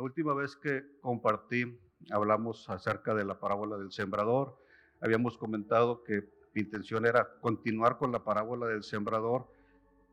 La 0.00 0.04
última 0.04 0.32
vez 0.32 0.56
que 0.56 0.82
compartí, 1.02 1.78
hablamos 2.10 2.70
acerca 2.70 3.14
de 3.14 3.22
la 3.22 3.38
parábola 3.38 3.76
del 3.76 3.92
sembrador. 3.92 4.56
Habíamos 4.98 5.36
comentado 5.36 6.02
que 6.04 6.26
mi 6.54 6.62
intención 6.62 7.04
era 7.04 7.28
continuar 7.42 7.98
con 7.98 8.10
la 8.10 8.24
parábola 8.24 8.66
del 8.66 8.82
sembrador. 8.82 9.46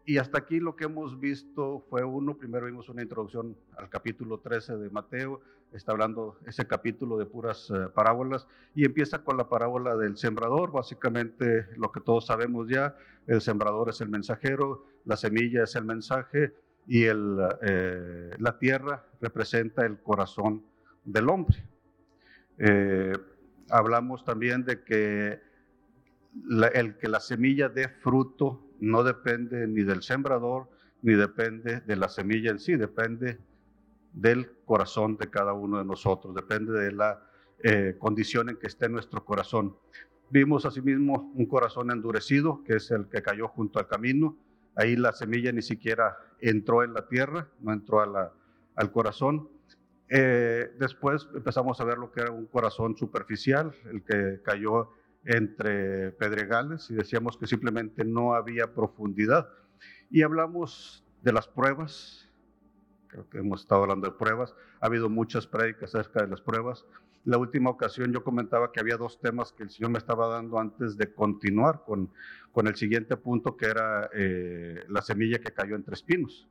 Y 0.04 0.18
hasta 0.18 0.40
aquí 0.40 0.60
lo 0.60 0.76
que 0.76 0.84
hemos 0.84 1.18
visto 1.22 1.86
fue 1.90 2.04
uno, 2.04 2.38
primero 2.38 2.66
vimos 2.66 2.90
una 2.90 3.02
introducción 3.02 3.56
al 3.78 3.90
capítulo 3.90 4.42
13 4.42 4.76
de 4.76 4.90
Mateo, 4.90 5.40
está 5.72 5.94
hablando 5.94 6.38
ese 6.46 6.68
capítulo 6.68 7.18
de 7.18 7.26
puras 7.26 7.70
eh, 7.70 7.88
parábolas 7.96 8.46
y 8.76 8.84
empieza 8.84 9.24
con 9.24 9.38
la 9.38 9.48
parábola 9.48 9.96
del 9.96 10.18
sembrador, 10.18 10.74
básicamente 10.74 11.66
lo 11.78 11.94
que 11.94 12.02
todos 12.02 12.26
sabemos 12.26 12.68
ya, 12.68 12.98
el 13.26 13.40
sembrador 13.40 13.88
es 13.88 14.02
el 14.02 14.10
mensajero, 14.10 14.84
la 15.06 15.16
semilla 15.16 15.64
es 15.64 15.76
el 15.78 15.86
mensaje 15.86 16.54
y 16.88 17.04
eh, 17.06 18.32
la 18.40 18.58
tierra 18.58 19.06
representa 19.20 19.86
el 19.86 20.00
corazón 20.00 20.64
del 21.04 21.30
hombre. 21.30 21.58
Eh, 22.58 23.14
hablamos 23.70 24.24
también 24.24 24.64
de 24.64 24.84
que 24.84 25.40
el 26.74 26.98
que 26.98 27.08
la 27.08 27.20
semilla 27.20 27.68
dé 27.70 27.90
fruto 27.90 28.64
no 28.80 29.04
depende 29.04 29.68
ni 29.68 29.84
del 29.84 30.02
sembrador, 30.02 30.70
ni 31.02 31.14
depende 31.14 31.82
de 31.82 31.96
la 31.96 32.10
semilla 32.10 32.52
en 32.52 32.60
sí, 32.60 32.76
depende 32.76 33.40
del 34.14 34.50
corazón 34.66 35.18
de 35.18 35.30
cada 35.30 35.54
uno 35.54 35.78
de 35.78 35.86
nosotros, 35.86 36.34
depende 36.34 36.74
de 36.74 36.92
la 36.92 37.22
eh, 37.64 37.96
condición 38.00 38.50
en 38.50 38.58
que 38.58 38.68
esté 38.68 38.88
nuestro 38.88 39.26
corazón. 39.26 39.76
Vimos 40.30 40.66
asimismo 40.66 41.32
un 41.36 41.46
corazón 41.46 41.92
endurecido, 41.92 42.64
que 42.64 42.76
es 42.76 42.92
el 42.92 43.08
que 43.08 43.22
cayó 43.22 43.48
junto 43.48 43.80
al 43.80 43.88
camino. 43.88 44.38
Ahí 44.78 44.96
la 44.96 45.12
semilla 45.12 45.52
ni 45.52 45.64
siquiera 45.64 46.18
entró 46.40 46.84
en 46.84 46.94
la 46.94 47.08
tierra, 47.08 47.50
no 47.60 47.74
entró 47.74 48.00
al 48.02 48.92
corazón. 48.92 49.50
Eh, 50.08 50.72
después 50.80 51.28
empezamos 51.34 51.82
a 51.82 51.84
ver 51.84 51.98
lo 51.98 52.12
que 52.12 52.22
era 52.22 52.32
un 52.32 52.46
corazón 52.46 52.96
superficial, 52.96 53.74
el 53.92 54.04
que 54.04 54.42
cayó 54.44 54.92
entre 55.26 56.12
pedregales 56.12 56.90
y 56.90 56.94
decíamos 56.94 57.38
que 57.38 57.48
simplemente 57.48 58.06
no 58.06 58.34
había 58.36 58.74
profundidad. 58.74 59.50
Y 60.10 60.22
hablamos 60.22 61.04
de 61.24 61.34
las 61.34 61.48
pruebas, 61.48 62.27
creo 63.08 63.30
que 63.30 63.40
hemos 63.40 63.62
estado 63.62 63.84
hablando 63.84 64.08
de 64.08 64.18
pruebas, 64.18 64.56
ha 64.80 64.86
habido 64.86 65.10
muchas 65.10 65.48
prédicas 65.48 65.96
acerca 65.96 66.22
de 66.22 66.28
las 66.28 66.42
pruebas. 66.42 66.86
La 67.26 67.38
última 67.38 67.70
ocasión 67.70 68.14
yo 68.14 68.24
comentaba 68.24 68.72
que 68.72 68.80
había 68.80 68.98
dos 68.98 69.20
temas 69.20 69.52
que 69.52 69.64
el 69.64 69.70
Señor 69.70 69.92
me 69.92 69.98
estaba 69.98 70.28
dando 70.28 70.60
antes 70.60 70.98
de 70.98 71.14
continuar 71.14 71.84
con, 71.86 72.10
con 72.52 72.68
el 72.68 72.76
siguiente 72.76 73.18
punto, 73.18 73.58
que 73.58 73.66
era 73.66 74.10
eh, 74.14 74.86
la 74.88 75.02
semilla 75.02 75.40
que 75.40 75.52
cayó 75.52 75.76
entre 75.76 75.94
espinos. 75.94 76.48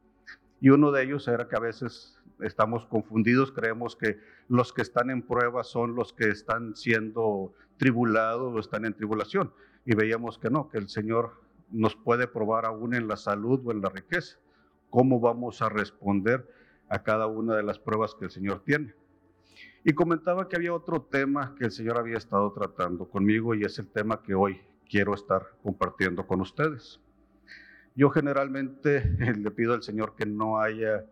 Y 0.61 0.71
uno 0.71 0.91
de 0.91 1.03
ellos 1.03 1.29
era 1.29 1.49
que 1.49 1.57
a 1.57 1.61
veces 1.61 2.19
estamos 2.41 2.87
confundidos, 2.87 3.53
creemos 3.53 3.97
que 3.97 4.19
los 4.49 4.73
que 4.73 4.83
están 4.83 5.11
en 5.11 5.23
prueba 5.23 5.65
son 5.65 5.95
los 5.95 6.13
que 6.13 6.29
están 6.29 6.77
siendo 6.77 7.55
tribulados 7.77 8.55
o 8.55 8.59
están 8.59 8.85
en 8.85 8.95
tribulación. 8.95 9.53
Y 9.85 9.95
veíamos 9.95 10.39
que 10.39 10.51
no, 10.51 10.69
que 10.69 10.79
el 10.79 10.89
Señor 10.89 11.41
nos 11.71 11.97
puede 11.97 12.27
probar 12.27 12.67
aún 12.67 12.95
en 12.95 13.09
la 13.09 13.17
salud 13.17 13.61
o 13.65 13.73
en 13.73 13.81
la 13.81 13.89
riqueza. 13.89 14.39
¿Cómo 14.91 15.21
vamos 15.21 15.63
a 15.63 15.69
responder 15.69 16.49
a 16.89 17.03
cada 17.03 17.27
una 17.27 17.57
de 17.57 17.63
las 17.63 17.79
pruebas 17.79 18.15
que 18.15 18.27
el 18.27 18.31
Señor 18.31 18.63
tiene? 18.65 18.95
Y 19.85 19.93
comentaba 19.93 20.49
que 20.49 20.57
había 20.57 20.75
otro 20.75 21.03
tema 21.03 21.55
que 21.57 21.67
el 21.67 21.71
Señor 21.71 21.99
había 21.99 22.19
estado 22.19 22.53
tratando 22.53 23.09
conmigo 23.09 23.55
y 23.55 23.65
es 23.65 23.79
el 23.79 23.89
tema 23.89 24.23
que 24.23 24.35
hoy 24.35 24.61
quiero 24.89 25.15
estar 25.15 25.43
compartiendo 25.63 26.27
con 26.27 26.41
ustedes. 26.41 27.01
Yo 27.95 28.11
generalmente 28.11 29.01
le 29.39 29.51
pido 29.51 29.75
al 29.75 29.83
Señor 29.83 30.15
que 30.17 30.27
no 30.27 30.61
haya 30.61 31.05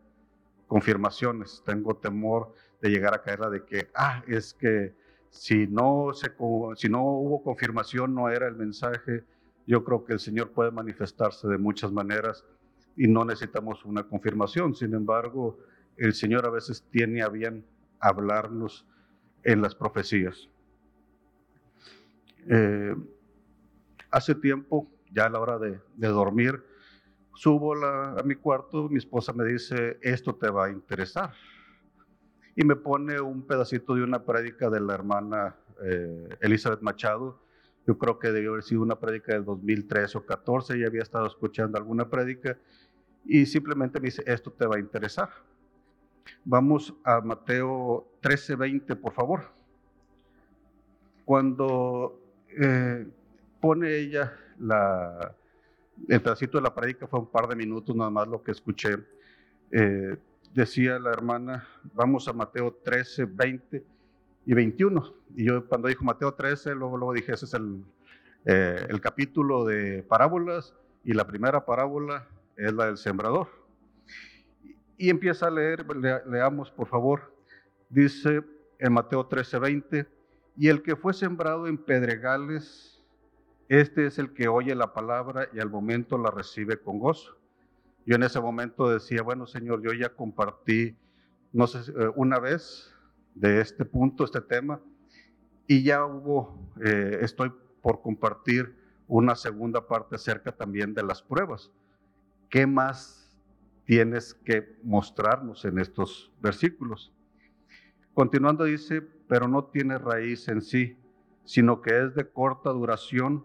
confirmaciones. 0.66 1.62
Tengo 1.64 1.96
temor 1.96 2.54
de 2.80 2.90
llegar 2.90 3.14
a 3.14 3.22
caerla 3.22 3.48
de 3.48 3.64
que, 3.64 3.90
ah, 3.94 4.22
es 4.26 4.54
que 4.54 4.94
si 5.30 5.66
no, 5.66 6.12
se, 6.12 6.32
si 6.76 6.88
no 6.88 7.02
hubo 7.04 7.42
confirmación, 7.42 8.14
no 8.14 8.28
era 8.28 8.46
el 8.46 8.56
mensaje. 8.56 9.24
Yo 9.66 9.84
creo 9.84 10.04
que 10.04 10.12
el 10.12 10.20
Señor 10.20 10.50
puede 10.50 10.70
manifestarse 10.70 11.48
de 11.48 11.58
muchas 11.58 11.90
maneras 11.92 12.44
y 12.96 13.08
no 13.08 13.24
necesitamos 13.24 13.84
una 13.84 14.04
confirmación. 14.04 14.74
Sin 14.74 14.94
embargo, 14.94 15.58
el 15.96 16.14
Señor 16.14 16.46
a 16.46 16.50
veces 16.50 16.84
tiene 16.90 17.22
a 17.22 17.28
bien 17.28 17.64
hablarnos 18.00 18.86
en 19.42 19.62
las 19.62 19.74
profecías. 19.74 20.48
Eh, 22.48 22.94
hace 24.10 24.34
tiempo, 24.34 24.90
ya 25.10 25.26
a 25.26 25.30
la 25.30 25.40
hora 25.40 25.58
de, 25.58 25.80
de 25.96 26.08
dormir, 26.08 26.62
Subo 27.36 27.74
a 27.84 28.22
mi 28.24 28.36
cuarto, 28.36 28.88
mi 28.88 28.98
esposa 28.98 29.32
me 29.32 29.44
dice, 29.44 29.98
esto 30.02 30.36
te 30.36 30.48
va 30.48 30.66
a 30.66 30.70
interesar. 30.70 31.32
Y 32.54 32.64
me 32.64 32.76
pone 32.76 33.20
un 33.20 33.44
pedacito 33.44 33.96
de 33.96 34.04
una 34.04 34.24
prédica 34.24 34.70
de 34.70 34.80
la 34.80 34.94
hermana 34.94 35.56
eh, 35.82 36.28
Elizabeth 36.40 36.80
Machado. 36.80 37.42
Yo 37.88 37.98
creo 37.98 38.20
que 38.20 38.30
debió 38.30 38.52
haber 38.52 38.62
sido 38.62 38.82
una 38.82 39.00
prédica 39.00 39.32
del 39.32 39.44
2013 39.44 40.18
o 40.18 40.24
14, 40.24 40.78
ya 40.78 40.86
había 40.86 41.02
estado 41.02 41.26
escuchando 41.26 41.76
alguna 41.76 42.08
prédica 42.08 42.56
y 43.24 43.46
simplemente 43.46 44.00
me 44.00 44.06
dice, 44.06 44.22
esto 44.26 44.52
te 44.52 44.66
va 44.66 44.76
a 44.76 44.80
interesar. 44.80 45.30
Vamos 46.44 46.94
a 47.04 47.20
Mateo 47.20 48.06
13:20, 48.22 48.96
por 48.96 49.12
favor. 49.12 49.50
Cuando 51.24 52.20
eh, 52.48 53.06
pone 53.60 53.96
ella 53.96 54.32
la, 54.58 55.34
el 56.08 56.20
pedacito 56.20 56.58
de 56.58 56.62
la 56.62 56.74
prédica 56.74 57.06
fue 57.06 57.20
un 57.20 57.26
par 57.26 57.48
de 57.48 57.56
minutos 57.56 57.94
nada 57.96 58.10
más 58.10 58.28
lo 58.28 58.42
que 58.42 58.52
escuché. 58.52 58.96
Eh, 59.70 60.16
decía 60.52 60.98
la 60.98 61.10
hermana, 61.10 61.66
vamos 61.94 62.28
a 62.28 62.32
Mateo 62.32 62.78
13, 62.84 63.24
20 63.24 63.84
y 64.46 64.54
21. 64.54 65.14
Y 65.36 65.46
yo 65.46 65.66
cuando 65.66 65.88
dijo 65.88 66.04
Mateo 66.04 66.34
13, 66.34 66.74
luego, 66.74 66.96
luego 66.96 67.14
dije, 67.14 67.32
ese 67.32 67.46
es 67.46 67.56
eh, 68.44 68.86
el 68.88 69.00
capítulo 69.00 69.64
de 69.64 70.02
parábolas 70.02 70.74
y 71.02 71.12
la 71.14 71.26
primera 71.26 71.64
parábola 71.64 72.28
es 72.56 72.72
la 72.72 72.86
del 72.86 72.96
sembrador. 72.96 73.48
Y 74.96 75.10
empieza 75.10 75.46
a 75.46 75.50
leer, 75.50 75.84
leamos 76.26 76.70
por 76.70 76.86
favor, 76.86 77.34
dice 77.88 78.42
en 78.78 78.92
Mateo 78.92 79.26
13, 79.26 79.58
20, 79.58 80.06
y 80.56 80.68
el 80.68 80.82
que 80.82 80.96
fue 80.96 81.12
sembrado 81.12 81.66
en 81.66 81.78
pedregales, 81.78 83.02
este 83.68 84.06
es 84.06 84.18
el 84.18 84.32
que 84.34 84.46
oye 84.46 84.74
la 84.74 84.92
palabra 84.92 85.48
y 85.52 85.58
al 85.58 85.70
momento 85.70 86.16
la 86.18 86.30
recibe 86.30 86.78
con 86.78 86.98
gozo. 86.98 87.36
Yo 88.06 88.16
en 88.16 88.22
ese 88.22 88.40
momento 88.40 88.88
decía, 88.88 89.22
bueno 89.22 89.46
Señor, 89.46 89.82
yo 89.82 89.92
ya 89.92 90.10
compartí, 90.10 90.96
no 91.52 91.66
sé, 91.66 91.90
eh, 91.90 92.10
una 92.14 92.38
vez 92.38 92.94
de 93.34 93.60
este 93.60 93.84
punto, 93.84 94.24
este 94.24 94.40
tema, 94.40 94.80
y 95.66 95.82
ya 95.82 96.04
hubo, 96.04 96.72
eh, 96.84 97.18
estoy 97.22 97.52
por 97.82 98.00
compartir 98.00 98.76
una 99.08 99.34
segunda 99.34 99.86
parte 99.86 100.16
acerca 100.16 100.52
también 100.52 100.94
de 100.94 101.02
las 101.02 101.22
pruebas. 101.22 101.70
¿Qué 102.54 102.68
más 102.68 103.36
tienes 103.84 104.32
que 104.32 104.78
mostrarnos 104.84 105.64
en 105.64 105.80
estos 105.80 106.32
versículos? 106.40 107.12
Continuando 108.12 108.62
dice, 108.62 109.00
pero 109.00 109.48
no 109.48 109.64
tiene 109.64 109.98
raíz 109.98 110.46
en 110.46 110.62
sí, 110.62 110.96
sino 111.42 111.82
que 111.82 112.04
es 112.04 112.14
de 112.14 112.30
corta 112.30 112.70
duración 112.70 113.44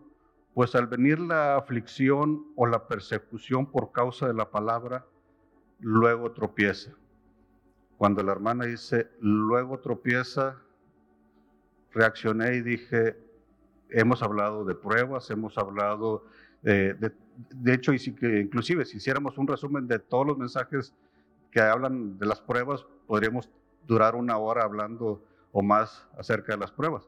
pues 0.54 0.76
al 0.76 0.86
venir 0.86 1.20
la 1.20 1.56
aflicción 1.56 2.54
o 2.56 2.68
la 2.68 2.88
persecución 2.88 3.72
por 3.72 3.92
causa 3.92 4.28
de 4.28 4.36
la 4.36 4.52
palabra, 4.52 5.08
luego 5.80 6.32
tropieza. 6.32 6.92
Cuando 7.98 8.22
la 8.22 8.34
hermana 8.34 8.66
dice, 8.66 9.10
luego 9.22 9.80
tropieza, 9.80 10.62
reaccioné 11.92 12.58
y 12.58 12.62
dije, 12.62 13.18
hemos 13.90 14.22
hablado 14.22 14.66
de 14.66 14.76
pruebas, 14.76 15.32
hemos 15.32 15.58
hablado 15.58 16.26
de, 16.62 17.12
de, 17.50 17.74
hecho, 17.74 17.94
inclusive 17.94 18.86
si 18.86 18.98
hiciéramos 18.98 19.38
un 19.38 19.48
resumen 19.48 19.88
de 19.88 20.00
todos 20.00 20.28
los 20.28 20.38
mensajes 20.38 20.94
que 21.52 21.62
hablan 21.62 22.18
de 22.18 22.26
las 22.26 22.42
pruebas, 22.42 22.86
podríamos 23.08 23.50
durar 23.88 24.16
una 24.16 24.38
hora 24.38 24.64
hablando 24.64 25.24
o 25.52 25.64
más 25.64 26.08
acerca 26.18 26.54
de 26.54 26.60
las 26.60 26.72
pruebas. 26.72 27.08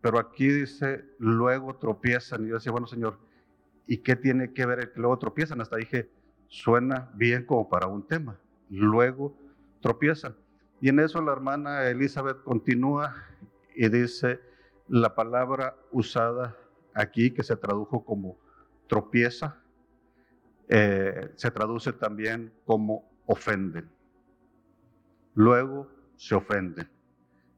Pero 0.00 0.18
aquí 0.18 0.48
dice, 0.48 1.04
luego 1.18 1.76
tropiezan. 1.76 2.44
Y 2.44 2.48
yo 2.48 2.54
decía, 2.54 2.72
bueno, 2.72 2.86
Señor, 2.86 3.18
¿y 3.86 3.98
qué 3.98 4.16
tiene 4.16 4.52
que 4.52 4.66
ver 4.66 4.80
el 4.80 4.92
que 4.92 5.00
luego 5.00 5.18
tropiezan? 5.18 5.60
Hasta 5.60 5.76
dije, 5.76 6.10
suena 6.48 7.10
bien 7.14 7.44
como 7.44 7.68
para 7.68 7.86
un 7.86 8.06
tema. 8.06 8.38
Luego 8.68 9.36
tropiezan. 9.80 10.36
Y 10.80 10.88
en 10.88 11.00
eso 11.00 11.20
la 11.22 11.32
hermana 11.32 11.88
Elizabeth 11.88 12.42
continúa 12.42 13.14
y 13.74 13.88
dice 13.88 14.40
la 14.88 15.14
palabra 15.14 15.76
usada 15.90 16.56
aquí, 16.94 17.30
que 17.30 17.42
se 17.42 17.56
tradujo 17.56 18.04
como 18.04 18.38
tropieza, 18.86 19.60
eh, 20.68 21.32
se 21.36 21.50
traduce 21.50 21.92
también 21.92 22.52
como 22.64 23.10
ofenden. 23.26 23.88
Luego 25.34 25.88
se 26.16 26.34
ofenden 26.34 26.88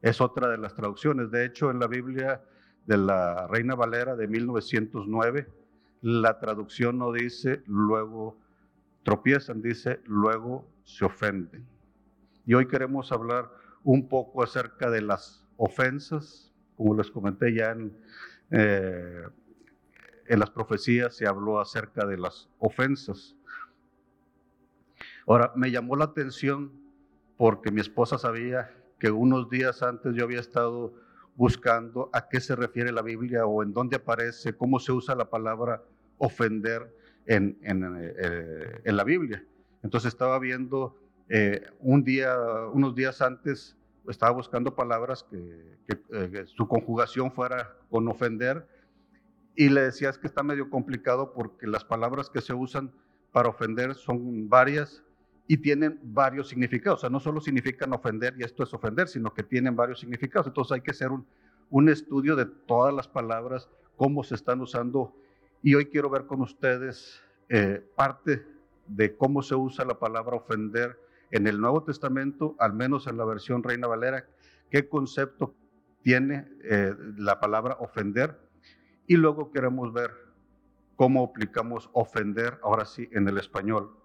es 0.01 0.19
otra 0.19 0.49
de 0.49 0.57
las 0.57 0.73
traducciones. 0.73 1.31
De 1.31 1.45
hecho, 1.45 1.71
en 1.71 1.79
la 1.79 1.87
Biblia 1.87 2.41
de 2.85 2.97
la 2.97 3.47
Reina 3.47 3.75
Valera 3.75 4.15
de 4.15 4.27
1909, 4.27 5.47
la 6.01 6.39
traducción 6.39 6.97
no 6.97 7.11
dice 7.11 7.61
luego 7.67 8.39
tropiezan, 9.03 9.61
dice 9.61 9.99
luego 10.05 10.67
se 10.83 11.05
ofenden. 11.05 11.65
Y 12.45 12.55
hoy 12.55 12.67
queremos 12.67 13.11
hablar 13.11 13.49
un 13.83 14.07
poco 14.07 14.43
acerca 14.43 14.89
de 14.89 15.01
las 15.01 15.47
ofensas, 15.57 16.51
como 16.75 16.95
les 16.95 17.11
comenté 17.11 17.53
ya 17.53 17.71
en, 17.71 17.95
eh, 18.49 19.23
en 20.31 20.39
las 20.39 20.49
profecías 20.49 21.13
se 21.13 21.27
habló 21.27 21.59
acerca 21.59 22.05
de 22.05 22.17
las 22.17 22.49
ofensas. 22.57 23.35
Ahora, 25.27 25.51
me 25.57 25.71
llamó 25.71 25.97
la 25.97 26.05
atención 26.05 26.71
porque 27.35 27.69
mi 27.69 27.81
esposa 27.81 28.17
sabía 28.17 28.73
que 28.97 29.11
unos 29.11 29.49
días 29.49 29.83
antes 29.83 30.15
yo 30.15 30.23
había 30.23 30.39
estado 30.39 30.93
buscando 31.35 32.09
a 32.13 32.29
qué 32.29 32.39
se 32.39 32.55
refiere 32.55 32.93
la 32.93 33.01
Biblia 33.01 33.45
o 33.45 33.61
en 33.61 33.73
dónde 33.73 33.97
aparece, 33.97 34.55
cómo 34.55 34.79
se 34.79 34.93
usa 34.93 35.15
la 35.15 35.29
palabra 35.29 35.83
ofender 36.17 36.95
en, 37.25 37.59
en, 37.63 37.83
eh, 37.99 38.81
en 38.85 38.95
la 38.95 39.03
Biblia. 39.03 39.45
Entonces 39.83 40.13
estaba 40.13 40.39
viendo 40.39 40.95
eh, 41.27 41.61
un 41.81 42.05
día, 42.05 42.37
unos 42.71 42.95
días 42.95 43.21
antes, 43.21 43.75
estaba 44.07 44.31
buscando 44.31 44.75
palabras 44.75 45.23
que, 45.23 45.77
eh, 45.89 46.29
que, 46.31 46.45
su 46.45 46.69
conjugación 46.69 47.33
fuera 47.33 47.75
con 47.89 48.07
ofender 48.07 48.65
y 49.55 49.69
le 49.69 49.81
decía 49.81 50.09
es 50.09 50.17
que 50.17 50.27
está 50.27 50.43
medio 50.43 50.69
complicado 50.69 51.33
porque 51.33 51.67
las 51.67 51.83
palabras 51.83 52.29
que 52.29 52.41
se 52.41 52.53
usan 52.53 52.91
para 53.31 53.49
ofender 53.49 53.95
son 53.95 54.49
varias 54.49 55.03
y 55.47 55.57
tienen 55.57 55.99
varios 56.03 56.49
significados. 56.49 56.99
O 56.99 57.01
sea, 57.01 57.09
no 57.09 57.19
solo 57.19 57.41
significan 57.41 57.93
ofender 57.93 58.35
y 58.37 58.43
esto 58.43 58.63
es 58.63 58.73
ofender, 58.73 59.07
sino 59.07 59.33
que 59.33 59.43
tienen 59.43 59.75
varios 59.75 59.99
significados. 59.99 60.47
Entonces 60.47 60.73
hay 60.73 60.81
que 60.81 60.91
hacer 60.91 61.11
un, 61.11 61.25
un 61.69 61.89
estudio 61.89 62.35
de 62.35 62.45
todas 62.45 62.93
las 62.93 63.07
palabras, 63.07 63.69
cómo 63.95 64.23
se 64.23 64.35
están 64.35 64.61
usando. 64.61 65.15
Y 65.61 65.75
hoy 65.75 65.87
quiero 65.87 66.09
ver 66.09 66.25
con 66.25 66.41
ustedes 66.41 67.21
eh, 67.49 67.85
parte 67.95 68.45
de 68.87 69.15
cómo 69.15 69.41
se 69.41 69.55
usa 69.55 69.85
la 69.85 69.99
palabra 69.99 70.35
ofender 70.37 70.97
en 71.31 71.47
el 71.47 71.59
Nuevo 71.59 71.83
Testamento, 71.83 72.55
al 72.59 72.73
menos 72.73 73.07
en 73.07 73.17
la 73.17 73.25
versión 73.25 73.63
Reina 73.63 73.87
Valera, 73.87 74.25
qué 74.69 74.87
concepto 74.87 75.53
tiene 76.01 76.47
eh, 76.63 76.93
la 77.17 77.39
palabra 77.39 77.77
ofender. 77.79 78.37
Y 79.07 79.17
luego 79.17 79.51
queremos 79.51 79.91
ver 79.93 80.11
cómo 80.95 81.23
aplicamos 81.23 81.89
ofender, 81.93 82.59
ahora 82.63 82.85
sí, 82.85 83.09
en 83.11 83.27
el 83.27 83.37
español. 83.37 83.97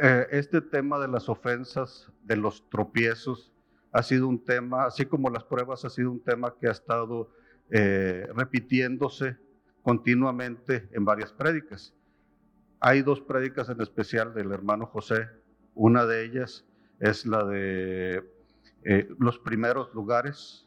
Eh, 0.00 0.26
este 0.30 0.60
tema 0.60 0.98
de 0.98 1.08
las 1.08 1.28
ofensas, 1.28 2.10
de 2.22 2.36
los 2.36 2.68
tropiezos, 2.70 3.52
ha 3.92 4.02
sido 4.02 4.28
un 4.28 4.44
tema, 4.44 4.84
así 4.84 5.04
como 5.04 5.30
las 5.30 5.44
pruebas, 5.44 5.84
ha 5.84 5.90
sido 5.90 6.10
un 6.10 6.22
tema 6.22 6.54
que 6.58 6.68
ha 6.68 6.70
estado 6.70 7.32
eh, 7.70 8.26
repitiéndose 8.34 9.36
continuamente 9.82 10.88
en 10.92 11.04
varias 11.04 11.32
prédicas. 11.32 11.94
Hay 12.80 13.02
dos 13.02 13.20
prédicas 13.20 13.68
en 13.68 13.80
especial 13.80 14.32
del 14.32 14.52
hermano 14.52 14.86
José. 14.86 15.28
Una 15.74 16.06
de 16.06 16.24
ellas 16.24 16.64
es 16.98 17.26
la 17.26 17.44
de 17.44 18.24
eh, 18.84 19.08
los 19.18 19.38
primeros 19.38 19.92
lugares 19.92 20.66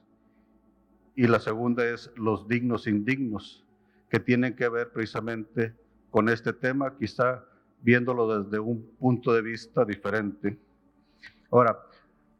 y 1.16 1.28
la 1.28 1.40
segunda 1.40 1.86
es 1.86 2.12
los 2.16 2.48
dignos 2.48 2.88
indignos, 2.88 3.66
que 4.10 4.20
tienen 4.20 4.56
que 4.56 4.70
ver 4.70 4.92
precisamente 4.92 5.76
con 6.10 6.30
este 6.30 6.54
tema, 6.54 6.96
quizá 6.98 7.46
viéndolo 7.82 8.44
desde 8.44 8.60
un 8.60 8.84
punto 8.98 9.34
de 9.34 9.42
vista 9.42 9.86
diferente. 9.86 10.58
Ahora, 11.52 11.78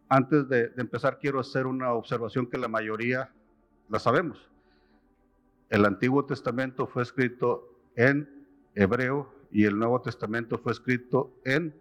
antes 0.10 0.48
de, 0.48 0.72
empezar, 0.78 1.20
quiero 1.20 1.40
hacer 1.40 1.66
una 1.66 1.94
observación 1.94 2.48
que 2.48 2.58
la 2.58 2.68
mayoría 2.68 3.32
la 3.90 4.00
sabemos. 4.00 4.50
El 5.70 5.86
Antiguo 5.86 6.26
Testamento 6.26 6.88
fue 6.88 7.04
escrito 7.04 7.80
en 7.96 8.30
hebreo 8.76 9.34
y 9.52 9.66
el 9.66 9.78
Nuevo 9.78 10.02
Testamento 10.02 10.58
fue 10.58 10.72
escrito 10.72 11.34
en 11.46 11.76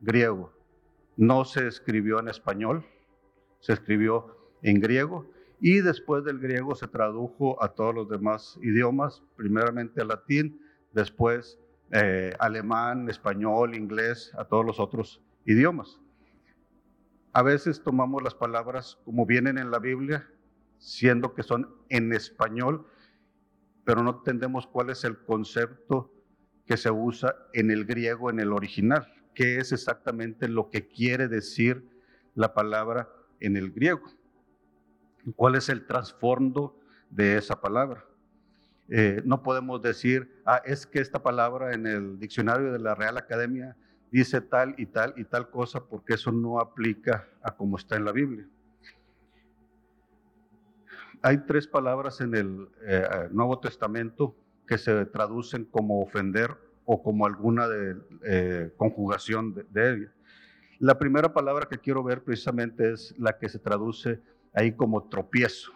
griego. 0.00 0.52
No 1.16 1.44
se 1.44 1.66
escribió 1.66 2.20
en 2.20 2.28
español, 2.28 2.84
se 3.60 3.74
escribió 3.74 4.36
en 4.62 4.80
griego 4.80 5.33
y 5.66 5.80
después 5.80 6.22
del 6.24 6.40
griego 6.40 6.74
se 6.74 6.88
tradujo 6.88 7.56
a 7.64 7.72
todos 7.72 7.94
los 7.94 8.06
demás 8.06 8.58
idiomas, 8.62 9.22
primeramente 9.34 10.02
al 10.02 10.08
latín, 10.08 10.60
después 10.92 11.58
eh, 11.90 12.34
alemán, 12.38 13.08
español, 13.08 13.74
inglés, 13.74 14.30
a 14.36 14.44
todos 14.44 14.62
los 14.66 14.78
otros 14.78 15.22
idiomas. 15.46 15.98
A 17.32 17.42
veces 17.42 17.82
tomamos 17.82 18.22
las 18.22 18.34
palabras 18.34 18.98
como 19.06 19.24
vienen 19.24 19.56
en 19.56 19.70
la 19.70 19.78
Biblia, 19.78 20.28
siendo 20.76 21.32
que 21.32 21.42
son 21.42 21.74
en 21.88 22.12
español, 22.12 22.86
pero 23.84 24.02
no 24.02 24.18
entendemos 24.18 24.66
cuál 24.66 24.90
es 24.90 25.02
el 25.04 25.16
concepto 25.16 26.12
que 26.66 26.76
se 26.76 26.90
usa 26.90 27.36
en 27.54 27.70
el 27.70 27.86
griego, 27.86 28.28
en 28.28 28.38
el 28.38 28.52
original, 28.52 29.10
qué 29.34 29.56
es 29.56 29.72
exactamente 29.72 30.46
lo 30.46 30.68
que 30.68 30.88
quiere 30.88 31.26
decir 31.26 31.88
la 32.34 32.52
palabra 32.52 33.08
en 33.40 33.56
el 33.56 33.70
griego, 33.70 34.02
cuál 35.32 35.54
es 35.54 35.68
el 35.68 35.86
trasfondo 35.86 36.78
de 37.10 37.36
esa 37.36 37.60
palabra. 37.60 38.04
Eh, 38.88 39.22
no 39.24 39.42
podemos 39.42 39.80
decir, 39.80 40.42
ah, 40.44 40.60
es 40.64 40.86
que 40.86 41.00
esta 41.00 41.22
palabra 41.22 41.72
en 41.72 41.86
el 41.86 42.18
diccionario 42.18 42.72
de 42.72 42.78
la 42.78 42.94
Real 42.94 43.16
Academia 43.16 43.76
dice 44.10 44.40
tal 44.40 44.74
y 44.78 44.86
tal 44.86 45.14
y 45.16 45.24
tal 45.24 45.48
cosa, 45.50 45.84
porque 45.84 46.14
eso 46.14 46.30
no 46.30 46.60
aplica 46.60 47.28
a 47.42 47.56
como 47.56 47.78
está 47.78 47.96
en 47.96 48.04
la 48.04 48.12
Biblia. 48.12 48.46
Hay 51.22 51.38
tres 51.38 51.66
palabras 51.66 52.20
en 52.20 52.34
el 52.34 52.68
eh, 52.86 53.28
Nuevo 53.30 53.58
Testamento 53.58 54.36
que 54.66 54.76
se 54.76 55.06
traducen 55.06 55.64
como 55.64 56.02
ofender 56.02 56.54
o 56.84 57.02
como 57.02 57.24
alguna 57.24 57.66
eh, 58.24 58.70
conjugación 58.76 59.54
de, 59.54 59.64
de. 59.70 60.08
La 60.78 60.98
primera 60.98 61.32
palabra 61.32 61.66
que 61.66 61.78
quiero 61.78 62.02
ver 62.04 62.22
precisamente 62.22 62.92
es 62.92 63.14
la 63.18 63.38
que 63.38 63.48
se 63.48 63.58
traduce 63.58 64.20
ahí 64.54 64.72
como 64.72 65.08
tropiezo. 65.08 65.72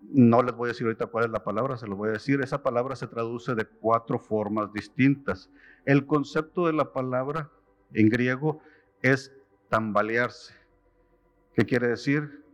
No 0.00 0.42
les 0.42 0.54
voy 0.54 0.68
a 0.68 0.72
decir 0.72 0.86
ahorita 0.86 1.06
cuál 1.06 1.26
es 1.26 1.30
la 1.30 1.44
palabra, 1.44 1.76
se 1.76 1.86
lo 1.86 1.96
voy 1.96 2.10
a 2.10 2.12
decir. 2.12 2.40
Esa 2.40 2.62
palabra 2.62 2.96
se 2.96 3.06
traduce 3.06 3.54
de 3.54 3.66
cuatro 3.66 4.18
formas 4.18 4.72
distintas. 4.72 5.50
El 5.84 6.06
concepto 6.06 6.66
de 6.66 6.72
la 6.72 6.92
palabra 6.92 7.50
en 7.92 8.08
griego 8.08 8.60
es 9.02 9.34
tambalearse. 9.68 10.54
¿Qué 11.54 11.64
quiere 11.64 11.88
decir? 11.88 12.44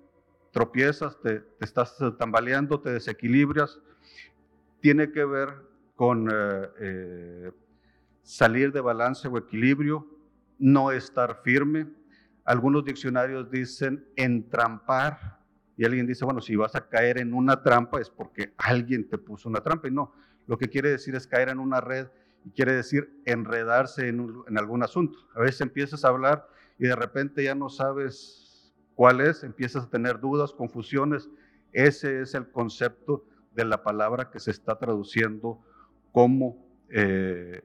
Tropiezas, 0.50 1.20
te, 1.20 1.44
estás 1.60 1.96
tambaleando, 2.18 2.80
te 2.80 2.90
desequilibras. 2.90 3.80
Tiene 4.80 5.12
que 5.12 5.24
ver 5.24 5.54
con 5.94 6.28
eh, 6.30 6.68
eh, 6.80 7.52
salir 8.22 8.72
de 8.72 8.80
balance 8.80 9.28
o 9.28 9.38
equilibrio, 9.38 10.08
no 10.58 10.90
estar 10.90 11.42
firme. 11.42 11.88
Algunos 12.44 12.84
diccionarios 12.84 13.50
dicen 13.50 14.06
entrampar, 14.16 15.38
y 15.76 15.84
alguien 15.84 16.06
dice, 16.06 16.24
bueno, 16.24 16.40
si 16.40 16.54
vas 16.56 16.74
a 16.74 16.88
caer 16.88 17.18
en 17.18 17.34
una 17.34 17.62
trampa 17.62 18.00
es 18.00 18.10
porque 18.10 18.54
alguien 18.56 19.08
te 19.08 19.18
puso 19.18 19.48
una 19.48 19.60
trampa. 19.60 19.88
Y 19.88 19.90
no, 19.90 20.12
lo 20.46 20.58
que 20.58 20.68
quiere 20.68 20.90
decir 20.90 21.14
es 21.14 21.26
caer 21.26 21.48
en 21.48 21.58
una 21.58 21.80
red 21.80 22.08
y 22.44 22.50
quiere 22.50 22.74
decir 22.74 23.22
enredarse 23.24 24.08
en, 24.08 24.44
algún 24.56 24.82
asunto. 24.82 25.18
A 25.34 25.40
veces 25.40 25.62
empiezas 25.62 26.04
a 26.04 26.08
hablar 26.08 26.46
y 26.78 26.86
de 26.86 26.94
repente 26.94 27.42
ya 27.42 27.54
no 27.54 27.68
sabes 27.68 28.72
cuál 28.94 29.20
es, 29.20 29.42
empiezas 29.42 29.84
a 29.84 29.90
tener 29.90 30.20
dudas, 30.20 30.52
confusiones. 30.52 31.28
Ese 31.72 32.20
es 32.20 32.34
el 32.34 32.48
concepto 32.50 33.24
de 33.52 33.64
la 33.64 33.82
palabra 33.82 34.30
que 34.30 34.38
se 34.38 34.50
está 34.50 34.78
traduciendo 34.78 35.60
como 36.12 36.64
eh, 36.90 37.62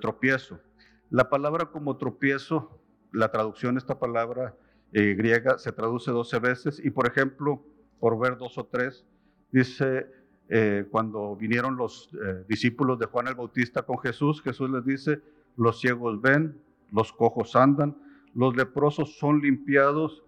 tropiezo. 0.00 0.60
La 1.10 1.28
palabra 1.28 1.66
como 1.66 1.96
tropiezo, 1.96 2.80
la 3.12 3.30
traducción 3.30 3.74
de 3.74 3.78
esta 3.78 3.98
palabra 3.98 4.56
eh, 4.92 5.14
griega 5.14 5.58
se 5.58 5.72
traduce 5.72 6.10
12 6.10 6.38
veces. 6.40 6.80
Y 6.84 6.90
por 6.90 7.06
ejemplo, 7.06 7.62
por 8.00 8.18
ver 8.18 8.36
dos 8.36 8.58
o 8.58 8.66
tres, 8.66 9.04
dice 9.52 10.06
eh, 10.48 10.86
cuando 10.90 11.36
vinieron 11.36 11.76
los 11.76 12.10
eh, 12.14 12.44
discípulos 12.48 12.98
de 12.98 13.06
Juan 13.06 13.28
el 13.28 13.34
Bautista 13.34 13.82
con 13.82 13.98
Jesús, 13.98 14.42
Jesús 14.42 14.68
les 14.70 14.84
dice, 14.84 15.20
los 15.56 15.80
ciegos 15.80 16.20
ven, 16.20 16.60
los 16.90 17.12
cojos 17.12 17.56
andan, 17.56 17.96
los 18.34 18.56
leprosos 18.56 19.16
son 19.18 19.40
limpiados 19.40 20.24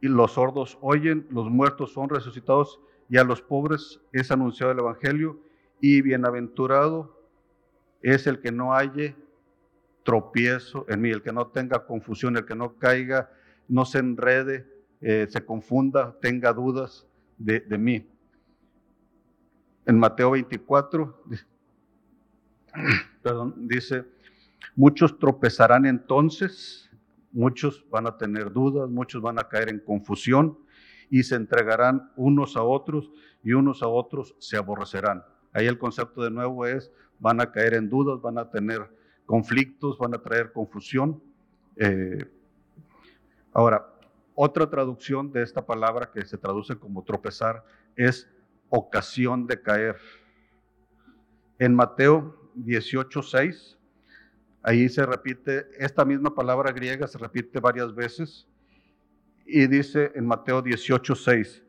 y 0.00 0.08
los 0.08 0.32
sordos 0.32 0.78
oyen, 0.80 1.26
los 1.30 1.50
muertos 1.50 1.92
son 1.92 2.08
resucitados 2.08 2.80
y 3.08 3.16
a 3.16 3.24
los 3.24 3.40
pobres 3.40 4.00
es 4.12 4.30
anunciado 4.30 4.72
el 4.72 4.78
Evangelio. 4.78 5.40
Y 5.80 6.00
bienaventurado 6.02 7.20
es 8.02 8.26
el 8.26 8.40
que 8.40 8.52
no 8.52 8.72
halle 8.72 9.16
tropiezo 10.06 10.86
en 10.88 11.00
mí, 11.00 11.10
el 11.10 11.20
que 11.20 11.32
no 11.32 11.48
tenga 11.48 11.84
confusión, 11.84 12.36
el 12.36 12.46
que 12.46 12.54
no 12.54 12.78
caiga 12.78 13.28
no 13.66 13.84
se 13.84 13.98
enrede, 13.98 14.64
eh, 15.00 15.26
se 15.28 15.44
confunda, 15.44 16.16
tenga 16.20 16.52
dudas 16.52 17.08
de, 17.36 17.58
de, 17.58 17.76
mí. 17.76 18.08
En 19.84 19.98
Mateo 19.98 20.30
24, 20.30 21.24
perdón, 23.22 23.66
dice, 23.66 24.04
muchos 24.76 25.18
tropezarán 25.18 25.86
entonces, 25.86 26.88
muchos 27.32 27.84
van 27.90 28.06
a 28.06 28.16
tener 28.16 28.52
dudas, 28.52 28.88
muchos 28.88 29.20
van 29.20 29.40
a 29.40 29.48
caer 29.48 29.70
en 29.70 29.80
confusión 29.80 30.56
y 31.10 31.24
se 31.24 31.34
entregarán 31.34 32.12
unos 32.14 32.56
a 32.56 32.62
otros 32.62 33.10
y 33.42 33.54
unos 33.54 33.82
a 33.82 33.88
otros 33.88 34.36
se 34.38 34.56
aborrecerán. 34.56 35.24
Ahí 35.52 35.66
el 35.66 35.78
concepto 35.78 36.22
de 36.22 36.30
nuevo 36.30 36.64
es, 36.64 36.92
van 37.18 37.40
a 37.40 37.50
caer 37.50 37.74
en 37.74 37.88
dudas, 37.88 38.20
van 38.20 38.38
a 38.38 38.48
tener 38.50 38.88
conflictos, 39.26 39.98
van 39.98 40.14
a 40.14 40.22
traer 40.22 40.52
confusión. 40.52 41.22
Eh, 41.76 42.24
ahora, 43.52 43.92
otra 44.34 44.70
traducción 44.70 45.32
de 45.32 45.42
esta 45.42 45.66
palabra 45.66 46.10
que 46.12 46.24
se 46.24 46.38
traduce 46.38 46.76
como 46.76 47.02
tropezar 47.04 47.64
es 47.96 48.28
ocasión 48.70 49.46
de 49.46 49.60
caer. 49.60 49.96
En 51.58 51.74
Mateo 51.74 52.50
18:6, 52.54 53.78
ahí 54.62 54.88
se 54.88 55.04
repite, 55.04 55.66
esta 55.78 56.04
misma 56.04 56.34
palabra 56.34 56.72
griega 56.72 57.06
se 57.06 57.18
repite 57.18 57.60
varias 57.60 57.94
veces 57.94 58.48
y 59.46 59.66
dice 59.66 60.12
en 60.14 60.26
Mateo 60.26 60.62
18:6, 60.62 61.62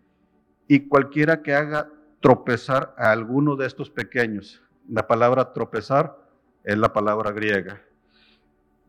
y 0.67 0.87
cualquiera 0.87 1.41
que 1.41 1.53
haga 1.53 1.89
tropezar 2.19 2.93
a 2.97 3.11
alguno 3.11 3.55
de 3.55 3.67
estos 3.67 3.89
pequeños, 3.89 4.61
la 4.89 5.07
palabra 5.07 5.53
tropezar 5.53 6.26
es 6.67 6.77
la 6.77 6.91
palabra 6.91 7.31
griega. 7.31 7.81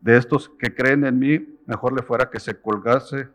De 0.01 0.17
estos 0.17 0.49
que 0.49 0.75
creen 0.75 1.05
en 1.05 1.17
mí, 1.17 1.57
mejor 1.65 1.93
le 1.93 2.03
fuera 2.03 2.29
que 2.29 2.39
se 2.39 2.59
colgase 2.59 3.29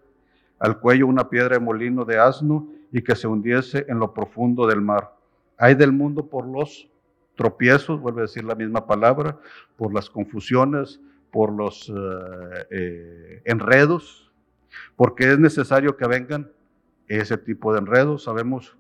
al 0.59 0.79
cuello 0.81 1.07
una 1.07 1.31
piedra 1.31 1.55
de 1.55 1.61
molino 1.61 2.05
de 2.05 2.19
asno 2.19 2.69
y 2.93 3.03
que 3.03 3.17
se 3.17 3.27
hundiese 3.27 3.87
en 3.89 3.99
lo 3.99 4.13
profundo 4.13 4.67
del 4.67 4.83
mar. 4.83 5.17
Hay 5.57 5.75
del 5.75 5.93
mundo 5.93 6.27
por 6.27 6.47
los 6.47 6.91
tropiezos, 7.37 8.01
vuelve 8.01 8.21
a 8.21 8.23
decir 8.29 8.45
la 8.45 8.55
misma 8.55 8.87
palabra, 8.87 9.39
por 9.77 9.95
las 9.95 10.11
confusiones, 10.11 11.01
por 11.33 11.51
los 11.51 11.89
eh, 11.89 12.67
eh, 12.71 13.43
enredos, 13.47 14.31
porque 14.95 15.33
es 15.33 15.39
necesario 15.39 15.97
que 15.97 16.07
vengan 16.07 16.53
ese 17.09 17.39
tipo 17.39 17.73
de 17.73 17.79
enredos. 17.79 18.25
Sabemos 18.25 18.77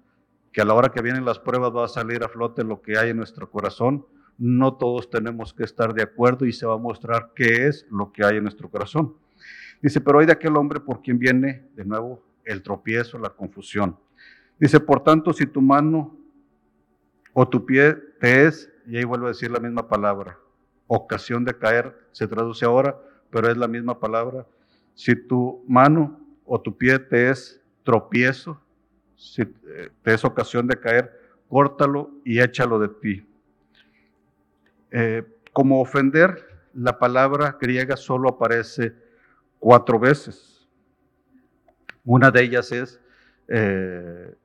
que 0.52 0.60
a 0.60 0.66
la 0.66 0.74
hora 0.74 0.90
que 0.90 1.00
vienen 1.00 1.24
las 1.24 1.38
pruebas 1.38 1.74
va 1.74 1.86
a 1.86 1.88
salir 1.88 2.22
a 2.22 2.28
flote 2.28 2.64
lo 2.64 2.82
que 2.82 2.98
hay 2.98 3.10
en 3.10 3.16
nuestro 3.16 3.50
corazón. 3.50 4.06
No 4.38 4.74
todos 4.74 5.10
tenemos 5.10 5.52
que 5.52 5.64
estar 5.64 5.94
de 5.94 6.02
acuerdo 6.02 6.44
y 6.44 6.52
se 6.52 6.66
va 6.66 6.74
a 6.74 6.78
mostrar 6.78 7.32
qué 7.34 7.66
es 7.66 7.86
lo 7.90 8.12
que 8.12 8.24
hay 8.24 8.36
en 8.36 8.42
nuestro 8.44 8.68
corazón. 8.68 9.14
Dice, 9.80 10.00
pero 10.00 10.18
hay 10.18 10.26
de 10.26 10.32
aquel 10.32 10.56
hombre 10.56 10.80
por 10.80 11.02
quien 11.02 11.18
viene 11.18 11.68
de 11.74 11.84
nuevo 11.84 12.24
el 12.44 12.62
tropiezo, 12.62 13.18
la 13.18 13.30
confusión. 13.30 13.98
Dice, 14.58 14.80
por 14.80 15.02
tanto, 15.02 15.32
si 15.32 15.46
tu 15.46 15.60
mano 15.60 16.16
o 17.32 17.48
tu 17.48 17.64
pie 17.64 17.94
te 18.20 18.46
es, 18.46 18.72
y 18.86 18.96
ahí 18.96 19.04
vuelvo 19.04 19.26
a 19.26 19.30
decir 19.30 19.50
la 19.50 19.60
misma 19.60 19.88
palabra, 19.88 20.38
ocasión 20.86 21.44
de 21.44 21.56
caer, 21.56 21.96
se 22.12 22.26
traduce 22.26 22.64
ahora, 22.64 22.98
pero 23.30 23.50
es 23.50 23.56
la 23.56 23.68
misma 23.68 23.98
palabra. 23.98 24.46
Si 24.94 25.16
tu 25.16 25.64
mano 25.66 26.20
o 26.44 26.60
tu 26.60 26.76
pie 26.76 26.98
te 26.98 27.30
es 27.30 27.60
tropiezo, 27.82 28.60
si 29.16 29.42
eh, 29.42 29.90
te 30.02 30.14
es 30.14 30.24
ocasión 30.24 30.66
de 30.66 30.78
caer, 30.78 31.10
córtalo 31.48 32.10
y 32.24 32.40
échalo 32.40 32.78
de 32.78 32.88
ti. 32.88 33.26
Eh, 34.96 35.24
como 35.52 35.80
ofender, 35.80 36.68
la 36.72 37.00
palabra 37.00 37.58
griega 37.60 37.96
solo 37.96 38.28
aparece 38.28 38.94
cuatro 39.58 39.98
veces. 39.98 40.68
Una 42.04 42.30
de 42.30 42.42
ellas 42.42 42.70
es 42.70 43.00
eh, 43.48 44.36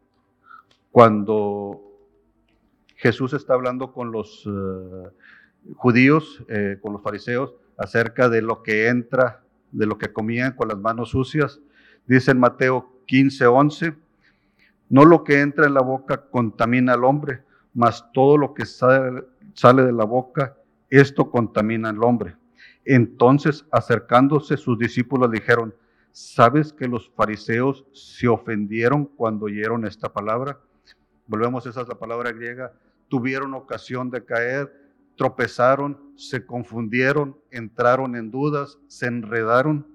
cuando 0.89 1.79
Jesús 2.95 3.33
está 3.33 3.53
hablando 3.53 3.93
con 3.93 4.11
los 4.11 4.43
eh, 4.47 5.09
judíos, 5.75 6.43
con 6.81 6.93
los 6.93 7.03
fariseos, 7.03 7.53
acerca 7.77 8.27
de 8.27 8.41
lo 8.41 8.63
que 8.63 8.87
entra, 8.87 9.43
de 9.71 9.85
lo 9.85 9.99
que 9.99 10.11
comían 10.11 10.53
con 10.53 10.69
las 10.69 10.79
manos 10.79 11.09
sucias. 11.09 11.61
Dice 12.07 12.31
en 12.31 12.39
Mateo 12.39 13.03
15, 13.05 13.45
11, 13.45 13.93
no 14.89 15.05
lo 15.05 15.23
que 15.23 15.41
entra 15.41 15.67
en 15.67 15.75
la 15.75 15.81
boca 15.81 16.25
contamina 16.31 16.93
al 16.93 17.03
hombre, 17.03 17.43
mas 17.75 18.11
todo 18.13 18.35
lo 18.35 18.55
que 18.55 18.65
sale, 18.65 19.23
sale 19.53 19.83
de 19.83 19.93
la 19.93 20.05
boca, 20.05 20.57
esto 20.89 21.29
contamina 21.29 21.89
al 21.89 22.03
hombre. 22.03 22.35
Entonces, 22.85 23.65
acercándose 23.71 24.57
sus 24.57 24.77
discípulos, 24.77 25.31
dijeron, 25.31 25.75
¿sabes 26.11 26.73
que 26.73 26.87
los 26.87 27.09
fariseos 27.11 27.85
se 27.93 28.27
ofendieron 28.27 29.05
cuando 29.05 29.45
oyeron 29.45 29.85
esta 29.85 30.11
palabra? 30.11 30.59
Volvemos, 31.27 31.65
esa 31.65 31.81
es 31.81 31.87
la 31.87 31.99
palabra 31.99 32.31
griega. 32.31 32.73
Tuvieron 33.07 33.53
ocasión 33.53 34.09
de 34.09 34.25
caer, 34.25 34.73
tropezaron, 35.15 36.13
se 36.15 36.45
confundieron, 36.45 37.37
entraron 37.51 38.15
en 38.15 38.31
dudas, 38.31 38.79
se 38.87 39.07
enredaron. 39.07 39.85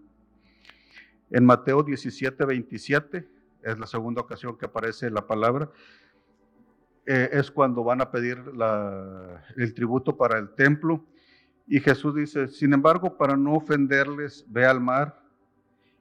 En 1.31 1.45
Mateo 1.45 1.83
17, 1.83 2.45
27, 2.45 3.29
es 3.63 3.79
la 3.79 3.87
segunda 3.87 4.21
ocasión 4.21 4.57
que 4.57 4.67
aparece 4.67 5.11
la 5.11 5.27
palabra, 5.27 5.71
eh, 7.07 7.29
es 7.33 7.51
cuando 7.51 7.85
van 7.85 8.01
a 8.01 8.11
pedir 8.11 8.39
el 9.57 9.75
tributo 9.75 10.17
para 10.17 10.39
el 10.39 10.55
templo. 10.55 11.05
Y 11.67 11.81
Jesús 11.81 12.15
dice, 12.15 12.49
sin 12.49 12.73
embargo, 12.73 13.17
para 13.17 13.37
no 13.37 13.55
ofenderles, 13.55 14.45
ve 14.49 14.67
al 14.67 14.81
mar 14.81 15.21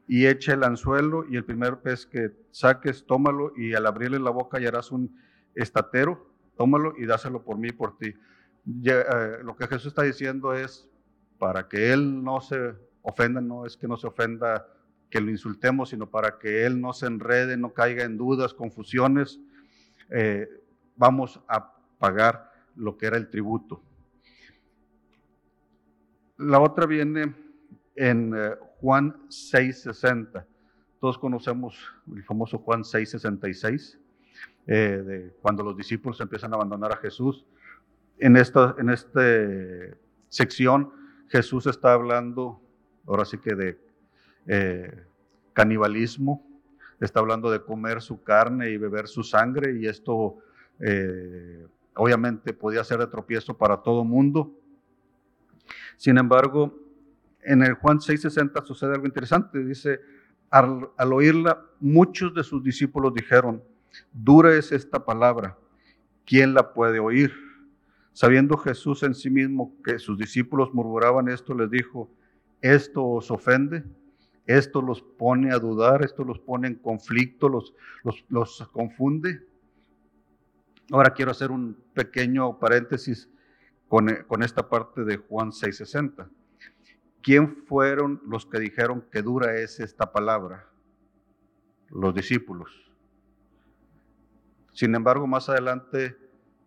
y 0.07 0.27
echa 0.27 0.53
el 0.53 0.63
anzuelo 0.63 1.25
y 1.29 1.37
el 1.37 1.45
primer 1.45 1.79
pez 1.79 2.05
que 2.05 2.31
saques, 2.51 3.05
tómalo 3.05 3.53
y 3.55 3.73
al 3.73 3.85
abrirle 3.85 4.19
la 4.19 4.31
boca 4.31 4.57
hallarás 4.57 4.91
un 4.91 5.17
estatero, 5.55 6.29
tómalo 6.57 6.93
y 6.97 7.05
dáselo 7.05 7.43
por 7.43 7.57
mí 7.57 7.69
y 7.69 7.73
por 7.73 7.97
ti. 7.97 8.13
Eh, 8.85 9.37
lo 9.43 9.55
que 9.55 9.67
Jesús 9.67 9.87
está 9.87 10.03
diciendo 10.03 10.53
es, 10.53 10.89
para 11.37 11.67
que 11.67 11.91
Él 11.91 12.23
no 12.23 12.39
se 12.41 12.75
ofenda, 13.01 13.41
no 13.41 13.65
es 13.65 13.75
que 13.75 13.87
no 13.87 13.97
se 13.97 14.07
ofenda 14.07 14.67
que 15.09 15.21
lo 15.21 15.29
insultemos, 15.29 15.89
sino 15.89 16.09
para 16.09 16.39
que 16.39 16.65
Él 16.65 16.79
no 16.79 16.93
se 16.93 17.07
enrede, 17.07 17.57
no 17.57 17.73
caiga 17.73 18.03
en 18.03 18.17
dudas, 18.17 18.53
confusiones, 18.53 19.39
eh, 20.09 20.47
vamos 20.95 21.39
a 21.47 21.73
pagar 21.99 22.51
lo 22.75 22.97
que 22.97 23.07
era 23.07 23.17
el 23.17 23.29
tributo. 23.29 23.81
La 26.37 26.59
otra 26.59 26.85
viene 26.85 27.33
en 27.95 28.33
eh, 28.35 28.55
Juan 28.79 29.27
6:60. 29.29 30.45
Todos 30.99 31.17
conocemos 31.17 31.77
el 32.13 32.23
famoso 32.23 32.57
Juan 32.59 32.83
6:66, 32.83 33.97
eh, 34.67 35.31
cuando 35.41 35.63
los 35.63 35.77
discípulos 35.77 36.19
empiezan 36.21 36.53
a 36.53 36.55
abandonar 36.55 36.91
a 36.93 36.97
Jesús. 36.97 37.45
En 38.19 38.37
esta, 38.37 38.75
en 38.77 38.89
esta 38.89 39.21
sección, 40.29 40.91
Jesús 41.27 41.67
está 41.67 41.93
hablando, 41.93 42.61
ahora 43.07 43.25
sí 43.25 43.37
que 43.37 43.55
de 43.55 43.79
eh, 44.47 45.03
canibalismo, 45.53 46.45
está 46.99 47.19
hablando 47.19 47.51
de 47.51 47.61
comer 47.61 48.01
su 48.01 48.23
carne 48.23 48.69
y 48.69 48.77
beber 48.77 49.07
su 49.07 49.23
sangre, 49.23 49.77
y 49.79 49.87
esto 49.87 50.37
eh, 50.85 51.65
obviamente 51.95 52.53
podía 52.53 52.83
ser 52.83 52.99
de 52.99 53.07
tropiezo 53.07 53.57
para 53.57 53.77
todo 53.77 54.03
mundo. 54.03 54.53
Sin 55.95 56.17
embargo, 56.17 56.77
en 57.41 57.63
el 57.63 57.75
Juan 57.75 57.99
6:60 57.99 58.65
sucede 58.65 58.93
algo 58.93 59.05
interesante. 59.05 59.63
Dice, 59.63 60.01
al, 60.49 60.89
oírla, 60.97 61.65
muchos 61.79 62.33
de 62.33 62.43
sus 62.43 62.61
discípulos 62.63 63.13
dijeron, 63.13 63.63
dura 64.11 64.55
es 64.55 64.71
esta 64.71 65.05
palabra, 65.05 65.57
¿quién 66.25 66.53
la 66.53 66.73
puede 66.73 66.99
oír? 66.99 67.33
Sabiendo 68.11 68.57
Jesús 68.57 69.03
en 69.03 69.15
sí 69.15 69.29
mismo 69.29 69.75
que 69.83 69.97
sus 69.99 70.17
discípulos 70.17 70.73
murmuraban 70.73 71.29
esto, 71.29 71.55
les 71.55 71.71
dijo, 71.71 72.11
¿esto 72.61 73.03
os 73.05 73.31
ofende? 73.31 73.83
¿Esto 74.45 74.81
los 74.81 75.01
pone 75.01 75.51
a 75.53 75.59
dudar? 75.59 76.03
¿Esto 76.03 76.23
los 76.25 76.39
pone 76.39 76.67
en 76.67 76.75
conflicto? 76.75 77.47
¿Los, 77.47 77.73
los, 78.03 78.25
los 78.27 78.67
confunde? 78.73 79.47
Ahora 80.91 81.13
quiero 81.13 81.31
hacer 81.31 81.51
un 81.51 81.75
pequeño 81.93 82.59
paréntesis 82.59 83.29
con, 83.87 84.07
con 84.27 84.43
esta 84.43 84.67
parte 84.67 85.03
de 85.03 85.17
Juan 85.17 85.51
6:60. 85.51 86.29
¿Quién 87.21 87.55
fueron 87.65 88.21
los 88.25 88.45
que 88.45 88.59
dijeron 88.59 89.05
que 89.11 89.21
dura 89.21 89.55
es 89.55 89.79
esta 89.79 90.11
palabra? 90.11 90.69
Los 91.89 92.13
discípulos. 92.13 92.91
Sin 94.73 94.93
embargo, 94.95 95.25
más 95.27 95.47
adelante 95.47 96.17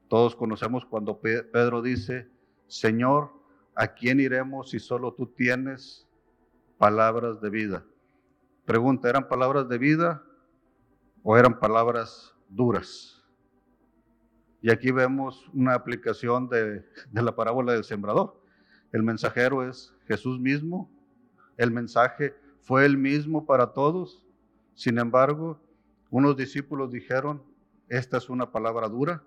todos 0.09 0.37
conocemos 0.37 0.87
cuando 0.87 1.21
Pedro 1.21 1.83
dice, 1.83 2.29
Señor, 2.69 3.33
¿a 3.75 3.89
quién 3.89 4.21
iremos 4.21 4.71
si 4.71 4.79
solo 4.79 5.13
tú 5.13 5.27
tienes 5.27 6.07
palabras 6.79 7.41
de 7.41 7.51
vida? 7.51 7.85
Pregunta, 8.65 9.09
¿eran 9.09 9.29
palabras 9.29 9.69
de 9.69 9.79
vida 9.79 10.23
o 11.23 11.37
eran 11.37 11.59
palabras 11.59 12.35
duras? 12.49 13.16
Y 14.67 14.71
aquí 14.73 14.91
vemos 14.91 15.49
una 15.55 15.75
aplicación 15.75 16.49
de, 16.49 16.85
la 17.13 17.37
parábola 17.37 17.75
del 17.75 17.85
sembrador. 17.85 18.43
El 18.91 19.05
mensajero 19.05 19.63
es 19.63 19.95
Jesús 20.09 20.41
mismo. 20.41 20.91
El 21.57 21.71
mensaje 21.71 22.35
fue 22.63 22.85
el 22.85 22.99
mismo 22.99 23.47
para 23.47 23.73
todos. 23.73 24.25
Sin 24.75 24.99
embargo, 24.99 25.61
unos 26.11 26.37
discípulos 26.37 26.91
dijeron, 26.91 27.45
esta 27.87 28.17
es 28.17 28.29
una 28.29 28.51
palabra 28.51 28.89
dura, 28.89 29.23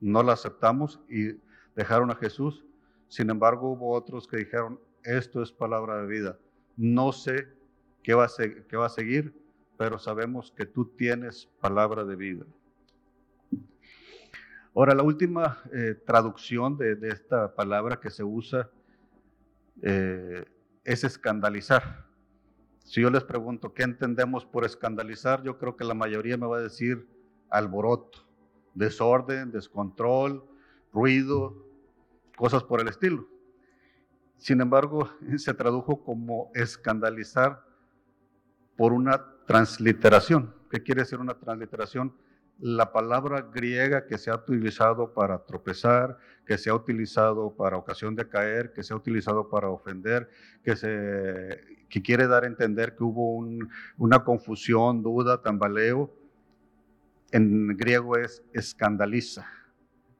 no 0.00 0.22
la 0.22 0.32
aceptamos 0.32 0.98
y 1.10 1.38
dejaron 1.76 2.10
a 2.10 2.14
Jesús. 2.14 2.64
Sin 3.08 3.28
embargo, 3.28 3.72
hubo 3.72 3.92
otros 3.92 4.26
que 4.26 4.38
dijeron, 4.38 4.80
esto 5.04 5.42
es 5.42 5.52
palabra 5.52 6.00
de 6.00 6.06
vida. 6.06 6.38
No 6.74 7.12
sé 7.12 7.48
qué 8.02 8.14
va 8.14 8.24
a 8.24 8.88
seguir, 8.88 9.34
pero 9.76 9.98
sabemos 9.98 10.50
que 10.56 10.64
tú 10.64 10.86
tienes 10.86 11.50
palabra 11.60 12.06
de 12.06 12.16
vida. 12.16 12.46
Ahora, 14.74 14.94
la 14.94 15.02
última 15.02 15.58
eh, 15.72 15.94
traducción 16.06 16.76
de, 16.76 16.96
esta 17.08 17.54
palabra 17.54 17.98
que 18.00 18.10
se 18.10 18.22
usa 18.22 18.70
eh, 19.82 20.44
es 20.84 21.04
escandalizar. 21.04 22.06
Si 22.84 23.02
yo 23.02 23.10
les 23.10 23.24
pregunto 23.24 23.74
qué 23.74 23.82
entendemos 23.82 24.46
por 24.46 24.64
escandalizar, 24.64 25.42
yo 25.42 25.58
creo 25.58 25.76
que 25.76 25.84
la 25.84 25.94
mayoría 25.94 26.36
me 26.36 26.46
va 26.46 26.58
a 26.58 26.62
decir 26.62 27.08
alboroto, 27.50 28.26
desorden, 28.74 29.50
descontrol, 29.50 30.44
ruido, 30.92 31.66
cosas 32.36 32.62
por 32.62 32.80
el 32.80 32.88
estilo. 32.88 33.28
Sin 34.36 34.60
embargo, 34.60 35.10
se 35.36 35.54
tradujo 35.54 36.02
como 36.02 36.50
escandalizar 36.54 37.64
por 38.76 38.92
una 38.92 39.24
transliteración. 39.46 40.54
¿Qué 40.70 40.82
quiere 40.82 41.02
decir 41.02 41.18
una 41.18 41.34
transliteración? 41.34 42.14
La 42.58 42.92
palabra 42.92 43.48
griega 43.52 44.06
que 44.06 44.18
se 44.18 44.30
ha 44.30 44.34
utilizado 44.34 45.14
para 45.14 45.44
tropezar, 45.44 46.18
que 46.44 46.58
se 46.58 46.70
ha 46.70 46.74
utilizado 46.74 47.54
para 47.56 47.76
ocasión 47.76 48.16
de 48.16 48.28
caer, 48.28 48.72
que 48.72 48.82
se 48.82 48.92
ha 48.92 48.96
utilizado 48.96 49.48
para 49.48 49.68
ofender, 49.68 50.28
que, 50.64 50.74
quiere 52.02 52.26
dar 52.26 52.44
a 52.44 52.48
entender 52.48 52.96
que 52.96 53.04
hubo 53.04 53.38
una 53.96 54.24
confusión, 54.24 55.02
duda, 55.02 55.40
tambaleo, 55.40 56.12
en 57.30 57.76
griego 57.76 58.16
es 58.16 58.42
escandaliza 58.52 59.46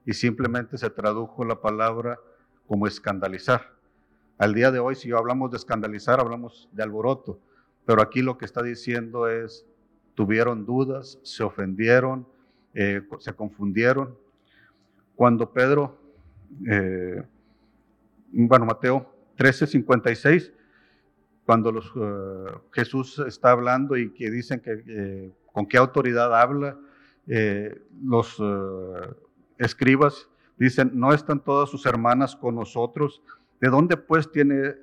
y 0.04 0.12
simplemente 0.12 0.78
se 0.78 0.90
tradujo 0.90 1.44
la 1.44 1.60
palabra 1.60 2.20
como 2.66 2.86
escandalizar. 2.86 3.72
Al 4.36 4.54
día 4.54 4.70
de 4.70 4.78
hoy, 4.78 4.94
si 4.94 5.10
hablamos 5.10 5.50
de 5.50 5.56
escandalizar, 5.56 6.20
hablamos 6.20 6.68
de 6.70 6.82
alboroto, 6.82 7.40
pero 7.84 8.02
aquí 8.02 8.22
lo 8.22 8.38
que 8.38 8.44
está 8.44 8.62
diciendo 8.62 9.28
es, 9.28 9.66
tuvieron 10.18 10.66
dudas, 10.66 11.16
se 11.22 11.44
ofendieron, 11.44 12.26
eh, 12.74 13.00
se 13.20 13.32
confundieron. 13.32 14.18
Cuando 15.14 15.52
Pedro, 15.52 15.96
eh, 16.68 17.22
bueno, 18.32 18.66
Mateo 18.66 19.14
13:56, 19.36 20.52
cuando 21.46 21.70
los, 21.70 21.92
eh, 21.94 22.52
Jesús 22.72 23.20
está 23.28 23.52
hablando 23.52 23.96
y 23.96 24.12
que 24.12 24.28
dicen 24.28 24.58
que 24.58 25.30
con 25.52 25.66
qué 25.66 25.76
autoridad 25.76 26.34
habla, 26.34 26.76
los 28.02 28.42
escribas 29.56 30.28
dicen, 30.56 30.90
¿no 30.94 31.12
están 31.12 31.44
todas 31.44 31.70
sus 31.70 31.86
hermanas 31.86 32.34
con 32.34 32.56
nosotros? 32.56 33.22
¿De 33.60 33.68
dónde 33.68 33.96
pues 33.96 34.32
tiene 34.32 34.74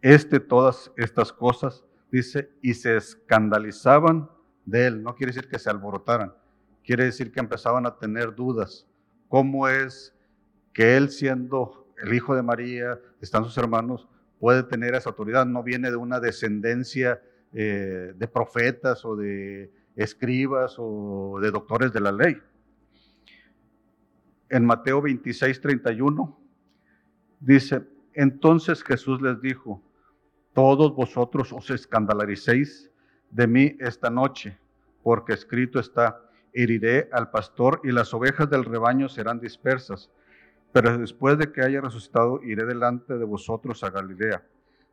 este 0.00 0.40
todas 0.40 0.90
estas 0.96 1.34
cosas? 1.34 1.84
Dice, 2.10 2.50
y 2.62 2.72
se 2.72 2.96
escandalizaban 2.96 4.30
de 4.64 4.86
él. 4.86 5.02
No 5.02 5.14
quiere 5.14 5.32
decir 5.32 5.48
que 5.48 5.58
se 5.58 5.70
alborotaran, 5.70 6.32
quiere 6.84 7.04
decir 7.04 7.32
que 7.32 7.40
empezaban 7.40 7.86
a 7.86 7.96
tener 7.96 8.34
dudas. 8.34 8.86
¿Cómo 9.28 9.68
es 9.68 10.14
que 10.72 10.96
él 10.96 11.10
siendo 11.10 11.88
el 12.02 12.12
hijo 12.14 12.34
de 12.34 12.42
María, 12.42 12.98
están 13.20 13.44
sus 13.44 13.56
hermanos, 13.58 14.08
puede 14.38 14.62
tener 14.62 14.94
esa 14.94 15.10
autoridad? 15.10 15.46
No 15.46 15.62
viene 15.62 15.90
de 15.90 15.96
una 15.96 16.20
descendencia 16.20 17.22
eh, 17.52 18.12
de 18.16 18.28
profetas 18.28 19.04
o 19.04 19.16
de 19.16 19.72
escribas 19.96 20.76
o 20.78 21.38
de 21.40 21.50
doctores 21.50 21.92
de 21.92 22.00
la 22.00 22.12
ley 22.12 22.36
en 24.54 24.64
Mateo 24.64 25.02
26, 25.02 25.60
31, 25.60 26.38
dice, 27.40 27.82
entonces 28.12 28.84
Jesús 28.84 29.20
les 29.20 29.40
dijo, 29.40 29.82
todos 30.52 30.94
vosotros 30.94 31.52
os 31.52 31.70
escandalicéis 31.70 32.88
de 33.34 33.48
mí 33.48 33.76
esta 33.80 34.10
noche, 34.10 34.56
porque 35.02 35.32
escrito 35.32 35.80
está, 35.80 36.22
heriré 36.52 37.08
al 37.12 37.30
pastor 37.30 37.80
y 37.82 37.90
las 37.90 38.14
ovejas 38.14 38.48
del 38.48 38.64
rebaño 38.64 39.08
serán 39.08 39.40
dispersas. 39.40 40.08
Pero 40.72 40.96
después 40.96 41.36
de 41.36 41.50
que 41.50 41.62
haya 41.62 41.80
resucitado, 41.80 42.40
iré 42.44 42.64
delante 42.64 43.18
de 43.18 43.24
vosotros 43.24 43.82
a 43.82 43.90
Galilea. 43.90 44.46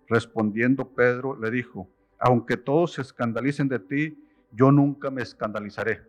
Respondiendo 0.07 0.89
Pedro, 0.89 1.39
le 1.39 1.51
dijo, 1.51 1.88
aunque 2.19 2.57
todos 2.57 2.93
se 2.93 3.03
escandalicen 3.03 3.68
de 3.68 3.79
ti, 3.79 4.18
yo 4.51 4.72
nunca 4.72 5.11
me 5.11 5.22
escandalizaré. 5.22 6.01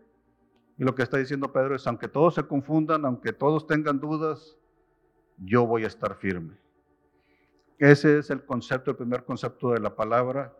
Y 0.78 0.84
lo 0.84 0.94
que 0.94 1.02
está 1.02 1.18
diciendo 1.18 1.52
Pedro 1.52 1.76
es, 1.76 1.86
aunque 1.86 2.08
todos 2.08 2.34
se 2.34 2.42
confundan, 2.44 3.04
aunque 3.04 3.34
todos 3.34 3.66
tengan 3.66 4.00
dudas, 4.00 4.56
yo 5.36 5.66
voy 5.66 5.84
a 5.84 5.88
estar 5.88 6.16
firme. 6.16 6.56
Ese 7.78 8.18
es 8.18 8.30
el 8.30 8.42
concepto, 8.44 8.90
el 8.90 8.96
primer 8.96 9.24
concepto 9.24 9.72
de 9.72 9.80
la 9.80 9.94
palabra, 9.94 10.54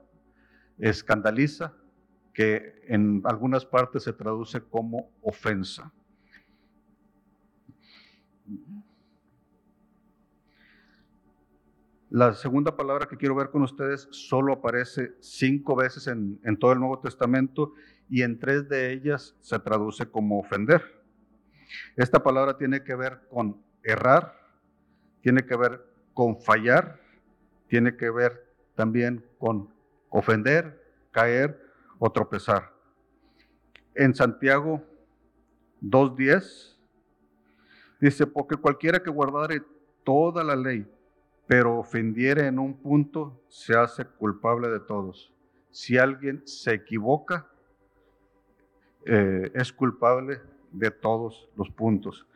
escandaliza, 0.78 1.74
que 2.32 2.82
en 2.86 3.22
algunas 3.24 3.64
partes 3.64 4.04
se 4.04 4.12
traduce 4.12 4.60
como 4.60 5.10
ofensa. 5.20 5.92
La 12.08 12.34
segunda 12.34 12.76
palabra 12.76 13.06
que 13.06 13.16
quiero 13.16 13.34
ver 13.34 13.50
con 13.50 13.62
ustedes 13.62 14.06
solo 14.10 14.52
aparece 14.52 15.14
cinco 15.20 15.74
veces 15.74 16.06
en, 16.06 16.38
en 16.44 16.58
todo 16.58 16.72
el 16.72 16.78
Nuevo 16.78 17.00
Testamento 17.00 17.72
y 18.10 18.22
en 18.22 18.38
tres 18.38 18.68
de 18.68 18.92
ellas 18.92 19.34
se 19.40 19.58
traduce 19.58 20.10
como 20.10 20.38
ofender. 20.38 20.82
Esta 21.96 22.22
palabra 22.22 22.58
tiene 22.58 22.84
que 22.84 22.94
ver 22.94 23.22
con 23.30 23.62
errar, 23.82 24.34
tiene 25.22 25.46
que 25.46 25.56
ver 25.56 25.82
con 26.12 26.38
fallar, 26.38 27.00
tiene 27.68 27.96
que 27.96 28.10
ver 28.10 28.54
también 28.74 29.24
con 29.38 29.72
ofender, 30.12 30.80
caer 31.10 31.58
o 31.98 32.10
tropezar. 32.12 32.72
En 33.94 34.14
Santiago 34.14 34.82
2.10 35.82 36.78
dice, 38.00 38.26
porque 38.26 38.56
cualquiera 38.56 39.02
que 39.02 39.10
guardare 39.10 39.62
toda 40.04 40.44
la 40.44 40.54
ley, 40.54 40.86
pero 41.46 41.78
ofendiere 41.78 42.46
en 42.46 42.58
un 42.58 42.74
punto, 42.74 43.42
se 43.48 43.76
hace 43.76 44.04
culpable 44.04 44.68
de 44.68 44.80
todos. 44.80 45.32
Si 45.70 45.98
alguien 45.98 46.42
se 46.46 46.74
equivoca, 46.74 47.48
eh, 49.04 49.50
es 49.54 49.72
culpable 49.72 50.40
de 50.70 50.90
todos 50.90 51.48
los 51.56 51.70
puntos. 51.70 52.26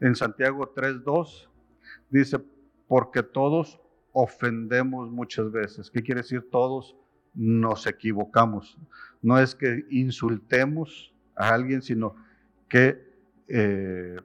En 0.00 0.14
Santiago 0.14 0.72
3.2 0.74 1.48
dice, 2.10 2.38
porque 2.88 3.22
todos 3.22 3.80
ofendemos 4.12 5.10
muchas 5.10 5.50
veces. 5.50 5.90
¿Qué 5.90 6.02
quiere 6.02 6.22
decir 6.22 6.48
todos? 6.50 6.96
Nos 7.36 7.86
equivocamos. 7.86 8.76
No 9.22 9.38
es 9.38 9.54
que 9.54 9.86
insultemos 9.90 11.14
a 11.36 11.54
alguien, 11.54 11.82
sino 11.82 12.16
que 12.68 13.00
eh, 13.46 14.16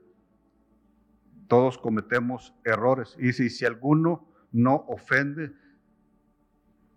todos 1.46 1.78
cometemos 1.78 2.52
errores. 2.64 3.16
Y 3.20 3.32
si, 3.32 3.64
alguno 3.64 4.26
no 4.50 4.84
ofende 4.88 5.52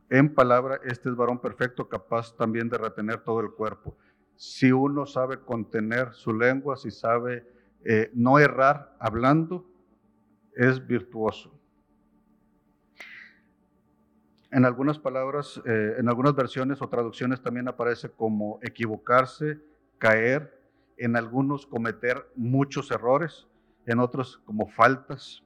en 0.09 0.33
palabra, 0.33 0.79
este 0.83 1.09
es 1.09 1.15
varón 1.15 1.39
perfecto, 1.39 1.87
capaz 1.87 2.35
también 2.35 2.69
de 2.69 2.79
retener 2.79 3.19
todo 3.19 3.41
el 3.41 3.51
cuerpo 3.51 3.95
si 4.35 4.71
uno 4.71 5.05
sabe 5.05 5.39
contener 5.39 6.13
su 6.13 6.33
lengua, 6.33 6.77
si 6.77 6.91
sabe 6.91 7.47
eh, 7.83 8.11
no 8.13 8.39
errar 8.39 8.95
hablando, 8.99 9.65
es 10.55 10.85
virtuoso. 10.85 11.59
En 14.51 14.65
algunas 14.65 14.99
palabras, 14.99 15.61
eh, 15.65 15.95
en 15.97 16.07
algunas 16.07 16.35
versiones 16.35 16.81
o 16.81 16.89
traducciones 16.89 17.41
también 17.41 17.67
aparece 17.67 18.09
como 18.09 18.59
equivocarse, 18.61 19.59
caer, 19.97 20.55
en 20.97 21.15
algunos 21.15 21.65
cometer 21.65 22.29
muchos 22.35 22.91
errores, 22.91 23.47
en 23.85 23.99
otros 23.99 24.37
como 24.45 24.67
faltas. 24.67 25.43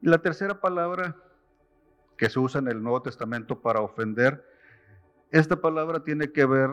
Y 0.00 0.08
la 0.08 0.18
tercera 0.18 0.60
palabra 0.60 1.16
que 2.16 2.28
se 2.28 2.38
usa 2.38 2.60
en 2.60 2.68
el 2.68 2.82
Nuevo 2.82 3.02
Testamento 3.02 3.60
para 3.60 3.80
ofender, 3.80 4.44
esta 5.30 5.60
palabra 5.60 6.02
tiene 6.02 6.32
que 6.32 6.44
ver 6.44 6.70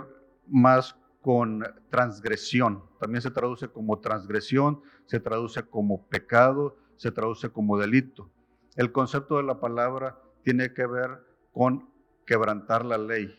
más 0.47 0.97
con 1.21 1.63
transgresión. 1.89 2.83
También 2.99 3.21
se 3.21 3.31
traduce 3.31 3.67
como 3.67 3.99
transgresión, 3.99 4.81
se 5.05 5.19
traduce 5.19 5.63
como 5.63 6.07
pecado, 6.07 6.77
se 6.95 7.11
traduce 7.11 7.49
como 7.49 7.77
delito. 7.77 8.29
El 8.75 8.91
concepto 8.91 9.37
de 9.37 9.43
la 9.43 9.59
palabra 9.59 10.17
tiene 10.47 10.73
que 10.73 10.87
ver 10.87 11.09
con 11.51 11.89
quebrantar 12.25 12.85
la 12.85 12.97
ley, 12.97 13.37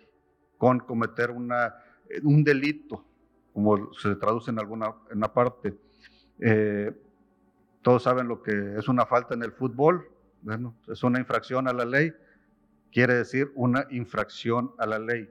con 0.59 0.79
cometer 0.79 1.31
un 1.31 2.44
delito, 2.44 3.03
como 3.55 3.94
se 3.94 4.14
traduce 4.16 4.51
en 4.51 4.59
alguna 4.59 4.94
una 5.11 5.33
parte. 5.33 5.75
Eh, 6.38 6.94
todos 7.81 8.03
saben 8.03 8.29
lo 8.29 8.42
que 8.42 8.77
es 8.77 8.88
una 8.88 9.07
falta 9.07 9.33
en 9.33 9.42
el 9.42 9.53
fútbol, 9.53 10.07
bueno, 10.42 10.77
es 10.87 11.03
una 11.03 11.18
infracción 11.18 11.66
a 11.66 11.73
la 11.73 11.87
ley, 11.87 12.12
quiere 12.92 13.14
decir 13.14 13.53
una 13.55 13.87
infracción 13.88 14.75
a 14.77 14.85
la 14.85 14.99
ley. 14.99 15.31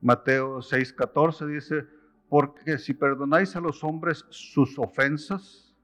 Mateo 0.00 0.62
6:14 0.62 1.46
dice, 1.46 1.86
porque 2.28 2.78
si 2.78 2.92
perdonáis 2.92 3.54
a 3.54 3.60
los 3.60 3.84
hombres 3.84 4.24
sus 4.30 4.80
ofensas, 4.80 5.76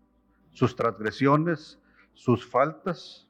sus 0.51 0.75
transgresiones, 0.75 1.79
sus 2.15 2.45
faltas, 2.45 3.29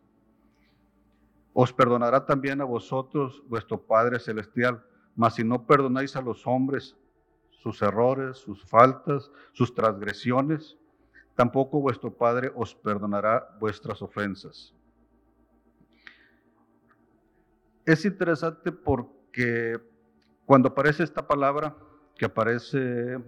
os 1.53 1.73
perdonará 1.73 2.25
también 2.25 2.61
a 2.61 2.65
vosotros 2.65 3.43
vuestro 3.47 3.81
Padre 3.81 4.19
Celestial. 4.19 4.85
Mas 5.15 5.35
si 5.35 5.45
no 5.45 5.67
perdonáis 5.67 6.17
a 6.17 6.23
los 6.23 6.47
hombres 6.47 6.97
sus 7.51 7.83
errores, 7.83 8.39
sus 8.39 8.65
faltas, 8.65 9.31
sus 9.53 9.75
transgresiones, 9.75 10.79
tampoco 11.35 11.81
vuestro 11.81 12.13
Padre 12.13 12.51
os 12.55 12.75
perdonará 12.75 13.57
vuestras 13.61 14.01
ofensas. 14.03 14.75
es 17.85 18.05
interesante 18.05 18.71
porque 18.71 19.81
cuando 20.45 20.69
aparece 20.69 21.03
esta 21.03 21.27
palabra, 21.27 21.77
que 22.17 22.25
aparece 22.25 23.19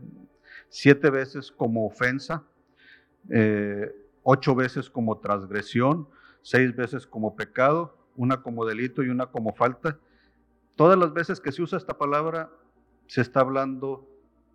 siete 0.69 1.11
veces 1.11 1.51
como 1.51 1.87
ofensa, 1.87 2.45
eh, 3.31 3.93
ocho 4.23 4.55
veces 4.55 4.89
como 4.91 5.19
transgresión, 5.19 6.09
seis 6.43 6.75
veces 6.75 7.07
como 7.07 7.35
pecado, 7.35 8.04
una 8.17 8.43
como 8.43 8.65
delito 8.65 9.03
y 9.03 9.09
una 9.09 9.27
como 9.27 9.55
falta, 9.55 9.99
todas 10.77 10.99
las 10.99 11.13
veces 11.13 11.41
que 11.41 11.53
se 11.53 11.63
usa 11.63 11.79
esta 11.79 11.97
palabra 11.97 12.51
se 13.07 13.21
está 13.21 13.41
hablando 13.41 14.09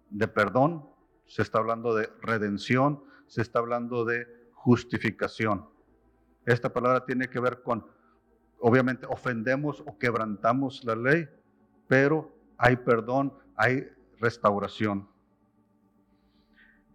de 0.09 0.27
perdón, 0.27 0.89
se 1.25 1.41
está 1.41 1.59
hablando 1.59 1.93
de 1.93 2.09
redención, 2.21 3.03
se 3.27 3.41
está 3.41 3.59
hablando 3.59 4.05
de 4.05 4.27
justificación. 4.53 5.69
Esta 6.45 6.73
palabra 6.73 7.05
tiene 7.05 7.29
que 7.29 7.39
ver 7.39 7.61
con, 7.61 7.85
obviamente, 8.59 9.05
ofendemos 9.07 9.81
o 9.85 9.97
quebrantamos 9.97 10.83
la 10.83 10.95
ley, 10.95 11.27
pero 11.87 12.35
hay 12.57 12.75
perdón, 12.77 13.33
hay 13.55 13.87
restauración. 14.19 15.07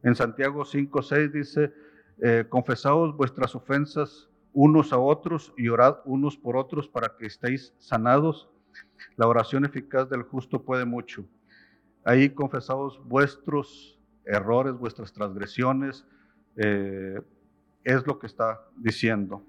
En 0.02 0.14
Santiago 0.14 0.64
5, 0.64 1.02
6 1.02 1.32
dice, 1.32 1.72
eh, 2.18 2.44
confesaos 2.48 3.16
vuestras 3.16 3.54
ofensas 3.54 4.28
unos 4.54 4.92
a 4.92 4.98
otros 4.98 5.52
y 5.58 5.68
orad 5.68 5.98
unos 6.04 6.38
por 6.38 6.56
otros 6.56 6.88
para 6.88 7.16
que 7.18 7.26
estéis 7.26 7.74
sanados. 7.78 8.48
La 9.16 9.26
oración 9.26 9.64
eficaz 9.64 10.08
del 10.08 10.22
justo 10.22 10.62
puede 10.62 10.84
mucho. 10.84 11.26
Ahí 12.04 12.30
confesaos 12.30 13.02
vuestros 13.04 14.00
errores, 14.24 14.74
vuestras 14.74 15.12
transgresiones, 15.12 16.06
eh, 16.56 17.20
es 17.82 18.06
lo 18.06 18.18
que 18.18 18.28
está 18.28 18.60
diciendo. 18.76 19.44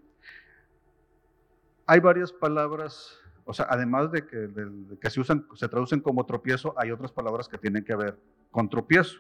Hay 1.86 2.00
varias 2.00 2.34
palabras, 2.34 3.16
o 3.46 3.54
sea, 3.54 3.68
además 3.70 4.12
de 4.12 4.26
que, 4.26 4.50
que 5.00 5.10
se, 5.12 5.20
usan, 5.22 5.46
se 5.54 5.68
traducen 5.70 6.00
como 6.00 6.26
tropiezo, 6.26 6.74
hay 6.78 6.92
otras 6.92 7.12
palabras 7.12 7.48
que 7.48 7.60
tienen 7.60 7.86
que 7.86 7.96
ver 7.96 8.18
con 8.50 8.70
tropiezo. 8.70 9.20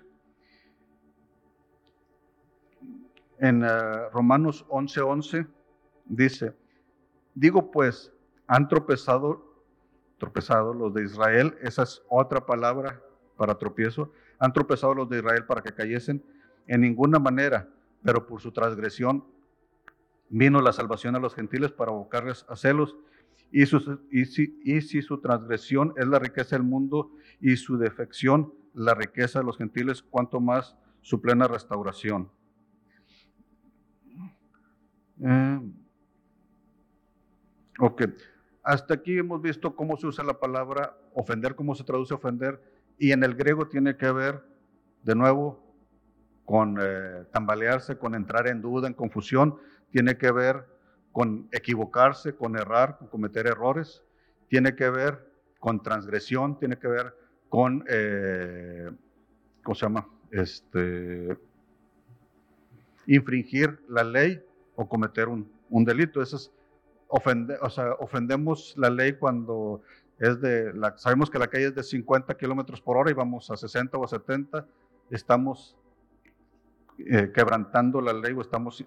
En 3.38 3.63
uh, 3.63 4.10
Romanos 4.12 4.65
11:11 4.69 5.04
11, 5.06 5.48
dice, 6.06 6.56
digo 7.34 7.72
pues, 7.72 8.12
han 8.48 8.68
tropezado, 8.68 9.63
tropezado 10.18 10.74
los 10.74 10.94
de 10.94 11.04
Israel, 11.04 11.56
esa 11.62 11.84
es 11.84 12.02
otra 12.10 12.46
palabra 12.46 13.02
para 13.38 13.58
tropiezo, 13.58 14.12
han 14.39 14.54
tropezado 14.54 14.94
los 14.94 15.10
de 15.10 15.18
Israel 15.18 15.46
para 15.46 15.62
que 15.62 15.74
cayesen 15.74 16.24
en 16.68 16.82
ninguna 16.82 17.20
manera, 17.20 17.70
pero 18.04 18.26
por 18.26 18.41
su 18.41 18.52
transgresión 18.52 19.26
vino 20.30 20.62
la 20.62 20.74
salvación 20.74 21.15
a 21.15 21.20
los 21.20 21.36
gentiles 21.36 21.72
para 21.72 21.91
abocarles 21.91 22.46
a 22.50 22.56
celos. 22.56 22.96
Y, 23.52 23.65
si 23.65 25.02
su 25.02 25.20
transgresión 25.20 25.94
es 25.96 26.08
la 26.08 26.20
riqueza 26.20 26.56
del 26.56 26.63
mundo 26.63 27.12
y 27.39 27.56
su 27.56 27.78
defección 27.78 28.54
la 28.74 28.94
riqueza 28.94 29.39
de 29.39 29.46
los 29.46 29.58
gentiles, 29.58 30.02
cuanto 30.02 30.41
más 30.41 30.76
su 31.02 31.22
plena 31.22 31.48
restauración. 31.48 32.30
Eh, 35.22 35.62
ok, 37.79 38.03
hasta 38.63 38.95
aquí 38.95 39.17
hemos 39.17 39.41
visto 39.41 39.75
cómo 39.75 39.97
se 39.97 40.07
usa 40.07 40.23
la 40.23 40.39
palabra 40.39 40.97
ofender, 41.13 41.55
cómo 41.55 41.75
se 41.75 41.83
traduce 41.83 42.13
ofender, 42.13 42.61
y 42.97 43.11
en 43.11 43.23
el 43.23 43.35
griego 43.35 43.67
tiene 43.67 43.97
que 43.97 44.11
ver, 44.11 44.43
de 45.03 45.15
nuevo, 45.15 45.63
con 46.45 46.77
eh, 46.79 47.25
tambalearse, 47.31 47.97
con 47.97 48.15
entrar 48.15 48.47
en 48.47 48.61
duda, 48.61 48.88
en 48.88 48.93
confusión, 48.93 49.57
tiene 49.91 50.17
que 50.17 50.31
ver 50.31 50.65
con 51.11 51.47
equivocarse, 51.51 52.35
con 52.35 52.55
errar, 52.55 52.97
con 52.97 53.07
cometer 53.07 53.47
errores, 53.47 54.03
tiene 54.47 54.75
que 54.75 54.89
ver 54.89 55.31
con 55.59 55.81
transgresión, 55.81 56.59
tiene 56.59 56.77
que 56.77 56.88
ver 56.88 57.15
con, 57.49 57.83
eh, 57.89 58.91
¿cómo 59.63 59.75
se 59.75 59.85
llama? 59.85 60.07
Este, 60.29 61.38
infringir 63.07 63.79
la 63.88 64.03
ley 64.03 64.43
o 64.75 64.88
cometer 64.88 65.27
un, 65.29 65.85
delito. 65.85 66.21
Eso 66.21 66.38
es 67.06 67.15
ofender, 67.15 67.60
o 67.62 67.70
sea, 67.70 67.94
ofendemos 68.00 68.74
la 68.78 68.89
ley 68.89 69.13
cuando 69.13 69.82
es 70.20 70.39
de, 70.39 70.74
la, 70.74 70.98
sabemos 70.98 71.30
que 71.30 71.39
la 71.39 71.48
calle 71.48 71.68
es 71.68 71.76
de 71.76 71.84
50 71.84 72.36
kilómetros 72.38 72.82
por 72.82 72.98
hora 72.98 73.12
y 73.12 73.13
vamos 73.13 73.50
a 73.52 73.58
60 73.58 73.98
o 73.98 74.06
a 74.06 74.08
70, 74.08 74.65
estamos 75.10 75.78
eh, 77.00 77.32
quebrantando 77.34 78.00
la 78.02 78.13
ley 78.13 78.34
o 78.34 78.41
estamos 78.41 78.84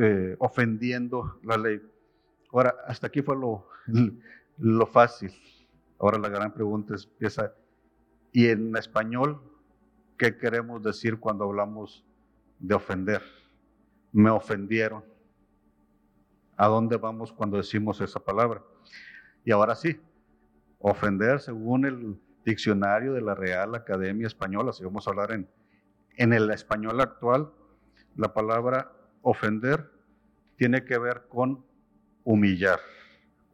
eh, 0.00 0.36
ofendiendo 0.38 1.38
la 1.42 1.56
ley. 1.56 1.80
Ahora, 2.52 2.74
hasta 2.86 3.06
aquí 3.06 3.22
fue 3.22 3.36
lo, 3.36 3.66
lo 4.58 4.86
fácil. 4.86 5.32
Ahora 5.98 6.18
la 6.18 6.28
gran 6.28 6.52
pregunta 6.52 6.94
es, 6.94 7.04
empieza, 7.04 7.52
¿y 8.32 8.48
en 8.48 8.76
español 8.76 9.40
qué 10.18 10.36
queremos 10.36 10.82
decir 10.82 11.18
cuando 11.18 11.44
hablamos 11.44 12.04
de 12.58 12.74
ofender? 12.74 13.22
Me 14.12 14.30
ofendieron. 14.30 15.09
¿A 16.60 16.68
dónde 16.68 16.98
vamos 16.98 17.32
cuando 17.32 17.56
decimos 17.56 18.02
esa 18.02 18.20
palabra? 18.20 18.62
Y 19.46 19.50
ahora 19.50 19.74
sí, 19.74 19.98
ofender 20.78 21.40
según 21.40 21.86
el 21.86 22.20
diccionario 22.44 23.14
de 23.14 23.22
la 23.22 23.34
Real 23.34 23.74
Academia 23.74 24.26
Española, 24.26 24.74
si 24.74 24.84
vamos 24.84 25.06
a 25.06 25.10
hablar 25.10 25.32
en, 25.32 25.48
en 26.18 26.34
el 26.34 26.50
español 26.50 27.00
actual, 27.00 27.50
la 28.14 28.34
palabra 28.34 28.92
ofender 29.22 29.90
tiene 30.56 30.84
que 30.84 30.98
ver 30.98 31.22
con 31.30 31.64
humillar 32.24 32.78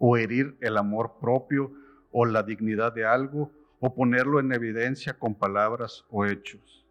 o 0.01 0.17
herir 0.17 0.57
el 0.61 0.77
amor 0.77 1.21
propio 1.21 1.73
o 2.11 2.27
la 2.27 2.43
dignidad 2.43 2.93
de 2.93 3.05
algo 3.05 3.53
o 3.79 3.95
ponerlo 3.95 4.41
en 4.41 4.51
evidencia 4.53 5.17
con 5.17 5.37
palabras 5.37 6.05
o 6.11 6.27
hechos. 6.27 6.85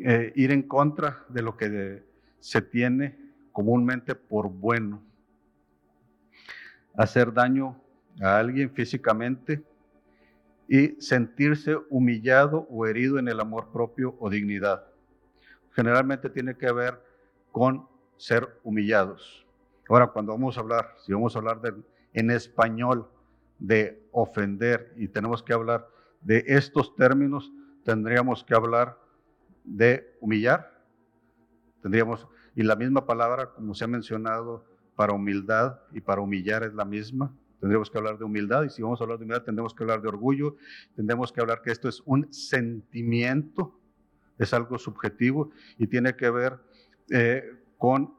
Eh, 0.00 0.32
ir 0.36 0.52
en 0.52 0.62
contra 0.62 1.24
de 1.28 1.42
lo 1.42 1.56
que 1.56 2.04
se 2.38 2.62
tiene 2.62 3.25
comúnmente 3.56 4.14
por 4.14 4.50
bueno. 4.50 5.02
Hacer 6.94 7.32
daño 7.32 7.80
a 8.20 8.36
alguien 8.36 8.70
físicamente 8.70 9.64
y 10.68 10.88
sentirse 11.00 11.74
humillado 11.88 12.66
o 12.68 12.84
herido 12.84 13.18
en 13.18 13.28
el 13.28 13.40
amor 13.40 13.72
propio 13.72 14.14
o 14.20 14.28
dignidad. 14.28 14.84
Generalmente 15.70 16.28
tiene 16.28 16.54
que 16.54 16.70
ver 16.70 17.02
con 17.50 17.88
ser 18.18 18.46
humillados. 18.62 19.46
Ahora, 19.88 20.08
cuando 20.08 20.32
vamos 20.32 20.58
a 20.58 20.60
hablar, 20.60 20.92
si 20.98 21.14
vamos 21.14 21.34
a 21.34 21.38
hablar 21.38 21.58
en 22.12 22.30
español 22.30 23.08
de 23.58 24.06
ofender 24.12 24.92
y 24.98 25.08
tenemos 25.08 25.42
que 25.42 25.54
hablar 25.54 25.88
de 26.20 26.44
estos 26.46 26.94
términos, 26.94 27.50
tendríamos 27.84 28.44
que 28.44 28.54
hablar 28.54 28.98
de 29.64 30.14
humillar. 30.20 30.78
Tendríamos, 31.80 32.28
y 32.56 32.64
la 32.64 32.74
misma 32.74 33.06
palabra, 33.06 33.52
como 33.54 33.74
se 33.74 33.84
ha 33.84 33.88
mencionado, 33.88 34.64
para 34.96 35.12
humildad 35.12 35.78
y 35.92 36.00
para 36.00 36.22
humillar 36.22 36.64
es 36.64 36.74
la 36.74 36.84
misma 36.84 37.32
tendremos 37.60 37.90
que 37.90 37.98
hablar 37.98 38.18
de 38.18 38.24
humildad 38.24 38.64
y 38.64 38.70
si 38.70 38.82
vamos 38.82 39.00
a 39.00 39.04
hablar 39.04 39.18
de 39.18 39.24
humildad 39.24 39.44
tendremos 39.44 39.74
que 39.74 39.82
hablar 39.82 40.02
de 40.02 40.08
orgullo, 40.08 40.56
tendremos 40.94 41.32
que 41.32 41.40
hablar 41.40 41.62
que 41.62 41.70
esto 41.70 41.88
es 41.88 42.02
un 42.04 42.32
sentimiento, 42.32 43.78
es 44.38 44.52
algo 44.52 44.78
subjetivo 44.78 45.50
y 45.78 45.86
tiene 45.86 46.14
que 46.16 46.30
ver 46.30 46.58
eh, 47.10 47.42
con 47.78 48.14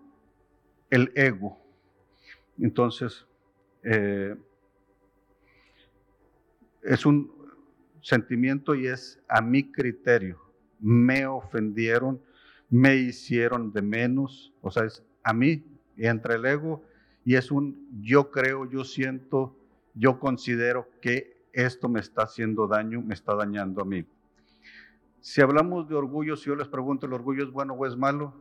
el 0.90 1.12
ego. 1.16 1.60
Entonces, 2.60 3.28
eh, 3.84 4.36
es 6.82 7.06
un 7.06 7.32
sentimiento 8.02 8.74
y 8.74 8.88
es 8.88 9.22
a 9.28 9.42
mi 9.42 9.72
criterio. 9.72 10.42
Me 10.80 11.28
ofendieron, 11.28 12.22
me 12.70 12.96
hicieron 12.96 13.72
de 13.72 13.82
menos, 13.82 14.54
o 14.62 14.72
sea, 14.72 14.84
es 14.84 15.04
a 15.24 15.34
mí, 15.34 15.64
entre 15.98 16.36
el 16.36 16.46
ego 16.46 16.84
y 17.26 17.36
es 17.36 17.52
un 17.52 17.88
yo 18.02 18.32
creo, 18.32 18.70
yo 18.70 18.84
siento, 18.84 19.56
yo 19.94 20.20
considero 20.20 20.88
que 21.02 21.46
esto 21.52 21.90
me 21.90 22.00
está 22.00 22.24
haciendo 22.24 22.68
daño, 22.68 23.02
me 23.02 23.14
está 23.14 23.36
dañando 23.36 23.82
a 23.82 23.86
mí. 23.86 24.06
Si 25.20 25.42
hablamos 25.42 25.90
de 25.90 25.96
orgullo, 25.96 26.36
si 26.38 26.46
yo 26.46 26.56
les 26.56 26.68
pregunto, 26.68 27.06
¿el 27.06 27.14
orgullo 27.14 27.44
es 27.44 27.52
bueno 27.52 27.74
o 27.74 27.86
es 27.86 27.98
malo? 27.98 28.34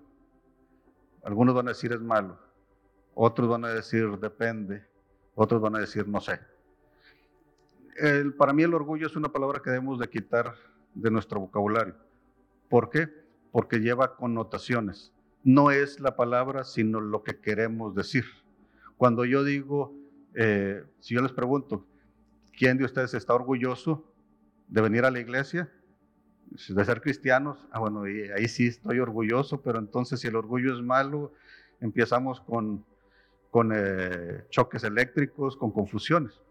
Algunos 1.24 1.54
van 1.54 1.66
a 1.66 1.70
decir 1.70 1.92
es 1.92 2.00
malo, 2.00 2.38
otros 3.14 3.48
van 3.48 3.64
a 3.64 3.68
decir 3.68 4.18
depende, 4.18 4.84
otros 5.34 5.60
van 5.60 5.74
a 5.76 5.80
decir 5.80 6.06
no 6.06 6.20
sé. 6.20 6.38
para 8.38 8.52
mí 8.52 8.62
el 8.62 8.74
orgullo 8.74 9.06
es 9.06 9.16
una 9.16 9.32
palabra 9.32 9.60
que 9.60 9.70
debemos 9.70 9.98
de 9.98 10.08
quitar 10.08 10.54
de 10.94 11.10
nuestro 11.10 11.40
vocabulario. 11.40 11.96
¿Por 12.68 12.90
qué? 12.90 13.25
Porque 13.56 13.78
lleva 13.78 14.16
connotaciones. 14.16 15.14
No 15.42 15.70
es 15.70 15.98
la 15.98 16.14
palabra, 16.14 16.62
sino 16.62 17.00
lo 17.00 17.22
que 17.22 17.40
queremos 17.40 17.94
decir. 17.94 18.26
Cuando 18.98 19.24
yo 19.24 19.44
digo, 19.44 19.94
eh, 20.34 20.84
si 21.00 21.14
yo 21.14 21.22
les 21.22 21.32
pregunto, 21.32 21.86
¿quién 22.52 22.76
de 22.76 22.84
ustedes 22.84 23.14
está 23.14 23.32
orgulloso 23.32 24.12
de 24.68 24.82
venir 24.82 25.06
a 25.06 25.10
la 25.10 25.20
iglesia? 25.20 25.72
De 26.68 26.84
ser 26.84 27.00
cristianos, 27.00 27.66
ah, 27.72 27.78
bueno, 27.78 28.02
ahí 28.02 28.46
sí 28.46 28.66
estoy 28.66 28.98
orgulloso, 28.98 29.62
pero 29.62 29.78
entonces 29.78 30.20
si 30.20 30.28
el 30.28 30.36
orgullo 30.36 30.74
es 30.74 30.82
malo, 30.82 31.32
empezamos 31.80 32.42
con, 32.42 32.84
con 33.50 33.72
eh, 33.74 34.44
choques 34.50 34.84
eléctricos, 34.84 35.56
con 35.56 35.70
confusiones. 35.70 36.42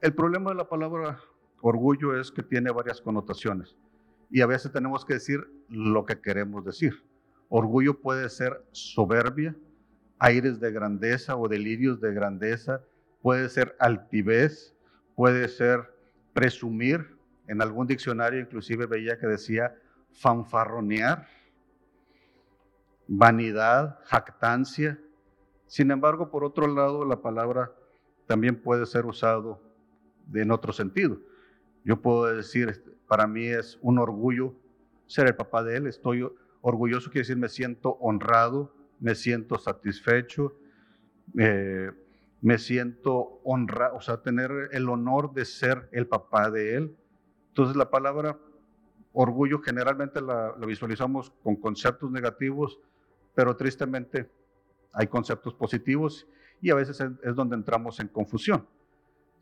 El 0.00 0.14
problema 0.14 0.50
de 0.50 0.56
la 0.56 0.68
palabra 0.68 1.20
orgullo 1.60 2.18
es 2.18 2.32
que 2.32 2.42
tiene 2.42 2.72
varias 2.72 3.00
connotaciones 3.00 3.76
y 4.30 4.40
a 4.40 4.46
veces 4.46 4.72
tenemos 4.72 5.04
que 5.04 5.14
decir 5.14 5.40
lo 5.68 6.04
que 6.04 6.20
queremos 6.20 6.64
decir. 6.64 7.04
Orgullo 7.48 8.00
puede 8.00 8.28
ser 8.28 8.64
soberbia, 8.72 9.56
aires 10.18 10.60
de 10.60 10.72
grandeza 10.72 11.36
o 11.36 11.48
delirios 11.48 12.00
de 12.00 12.12
grandeza, 12.12 12.82
puede 13.22 13.48
ser 13.48 13.76
altivez, 13.78 14.74
puede 15.14 15.48
ser 15.48 15.94
presumir. 16.32 17.16
En 17.48 17.62
algún 17.62 17.86
diccionario 17.86 18.40
inclusive 18.40 18.86
veía 18.86 19.18
que 19.18 19.26
decía 19.26 19.74
fanfarronear, 20.12 21.28
vanidad, 23.06 24.00
jactancia. 24.04 25.00
Sin 25.66 25.90
embargo, 25.90 26.30
por 26.30 26.44
otro 26.44 26.66
lado, 26.66 27.04
la 27.04 27.20
palabra 27.20 27.72
también 28.26 28.60
puede 28.60 28.86
ser 28.86 29.06
usado 29.06 29.62
en 30.34 30.50
otro 30.50 30.72
sentido. 30.72 31.20
Yo 31.84 32.00
puedo 32.00 32.34
decir, 32.34 32.95
para 33.06 33.26
mí 33.26 33.46
es 33.46 33.78
un 33.82 33.98
orgullo 33.98 34.54
ser 35.06 35.28
el 35.28 35.36
papá 35.36 35.62
de 35.62 35.76
él, 35.76 35.86
estoy 35.86 36.28
orgulloso, 36.60 37.10
quiere 37.10 37.22
decir 37.22 37.36
me 37.36 37.48
siento 37.48 37.96
honrado, 38.00 38.74
me 38.98 39.14
siento 39.14 39.58
satisfecho, 39.58 40.56
eh, 41.38 41.90
me 42.40 42.58
siento 42.58 43.40
honrado, 43.44 43.96
o 43.96 44.00
sea, 44.00 44.22
tener 44.22 44.50
el 44.72 44.88
honor 44.88 45.32
de 45.32 45.44
ser 45.44 45.88
el 45.92 46.06
papá 46.06 46.50
de 46.50 46.76
él. 46.76 46.96
Entonces 47.48 47.76
la 47.76 47.90
palabra 47.90 48.38
orgullo 49.12 49.60
generalmente 49.60 50.20
la, 50.20 50.52
visualizamos 50.66 51.30
con 51.42 51.56
conceptos 51.56 52.10
negativos, 52.10 52.78
pero 53.34 53.56
tristemente 53.56 54.30
hay 54.92 55.06
conceptos 55.06 55.54
positivos 55.54 56.26
y 56.60 56.70
a 56.70 56.74
veces 56.74 57.00
es, 57.00 57.34
donde 57.34 57.56
entramos 57.56 57.98
en 58.00 58.08
confusión. 58.08 58.66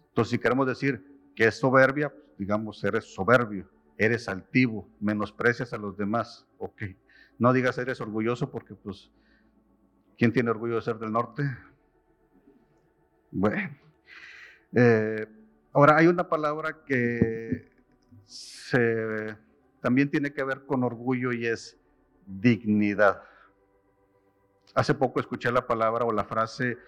Entonces, 0.09 0.31
si 0.31 0.39
queremos 0.39 0.67
decir 0.67 1.05
que 1.35 1.47
es 1.47 1.59
soberbia, 1.59 2.13
digamos, 2.39 2.83
eres 2.85 3.15
soberbio, 3.15 3.69
eres 3.97 4.29
altivo, 4.29 4.89
menosprecias 5.01 5.73
a 5.73 5.79
los 5.79 5.97
demás, 5.97 6.47
ok. 6.59 6.83
No 7.39 7.53
digas 7.53 7.79
eres 7.79 8.01
orgulloso 8.01 8.51
porque, 8.51 8.75
pues, 8.75 9.11
¿quién 10.17 10.33
tiene 10.33 10.51
orgullo 10.51 10.77
de 10.77 10.83
ser 10.83 10.99
del 10.99 11.13
norte? 11.13 11.43
Bueno. 13.31 13.77
Eh, 14.77 15.27
ahora, 15.73 15.97
hay 15.97 16.07
una 16.07 16.29
palabra 16.29 16.85
que 16.85 17.73
también 19.81 20.11
tiene 20.11 20.33
que 20.33 20.43
ver 20.45 20.65
con 20.67 20.83
orgullo 20.83 21.33
y 21.33 21.47
es 21.47 21.79
dignidad. 22.27 23.23
Hace 24.75 24.95
poco 24.95 25.21
escuché 25.21 25.53
la 25.53 25.67
palabra 25.67 26.05
o 26.05 26.13
la 26.13 26.25
frase, 26.25 26.79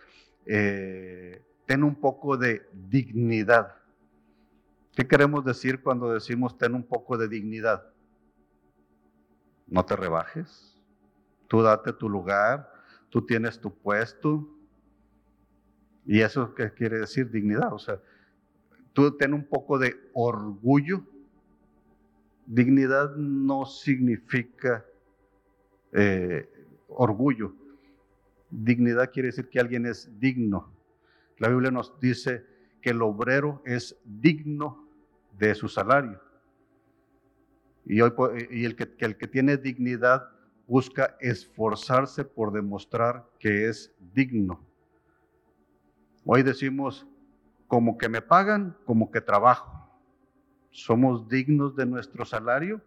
eh, 0.45 1.43
ten 1.67 1.85
un 1.85 1.97
poco 1.97 2.37
de 2.37 2.69
dignidad. 2.73 3.75
¿Qué 4.97 5.07
queremos 5.07 5.45
decir 5.45 5.81
cuando 5.81 6.13
decimos 6.13 6.59
ten 6.59 6.75
un 6.75 6.83
poco 6.83 7.17
de 7.17 7.29
dignidad? 7.29 7.85
No 9.69 9.85
te 9.85 9.95
rebajes, 9.95 10.77
tú 11.47 11.63
date 11.63 11.93
tu 11.93 12.09
lugar, 12.09 12.69
tú 13.11 13.25
tienes 13.25 13.61
tu 13.61 13.73
puesto. 13.73 14.49
¿Y 16.05 16.21
eso 16.21 16.53
qué 16.55 16.73
quiere 16.73 16.99
decir? 16.99 17.31
Dignidad. 17.31 17.73
O 17.73 17.79
sea, 17.79 18.01
tú 18.93 19.17
ten 19.17 19.33
un 19.35 19.45
poco 19.45 19.79
de 19.79 19.95
orgullo 20.13 21.05
Dignidad 22.47 23.17
no 23.17 23.67
significa 23.67 24.87
eh, 25.93 26.49
orgullo. 26.89 27.55
Dignidad 28.51 29.11
quiere 29.13 29.29
decir 29.29 29.49
que 29.49 29.59
alguien 29.59 29.85
es 29.85 30.09
digno. 30.21 30.73
La 31.39 31.49
Biblia 31.49 31.73
nos 31.73 31.99
dice 31.99 32.47
que 32.81 32.91
el 32.91 33.03
obrero 33.03 33.63
es 33.65 34.01
digno 34.05 34.86
de 35.38 35.55
su 35.55 35.68
salario. 35.68 36.20
Y, 37.85 38.01
hoy, 38.01 38.12
y 38.51 38.64
el, 38.64 38.75
que, 38.75 38.94
el 38.99 39.16
que 39.16 39.29
tiene 39.29 39.57
dignidad 39.57 40.29
busca 40.66 41.16
esforzarse 41.20 42.25
por 42.25 42.53
demostrar 42.53 43.25
que 43.38 43.68
es 43.68 43.94
digno. 44.12 44.61
Hoy 46.25 46.42
decimos, 46.42 47.07
como 47.68 47.96
que 47.96 48.09
me 48.09 48.20
pagan, 48.20 48.77
como 48.85 49.11
que 49.11 49.20
trabajo. 49.20 49.88
¿Somos 50.70 51.29
dignos 51.29 51.77
de 51.77 51.87
nuestro 51.87 52.25
salario 52.25 52.83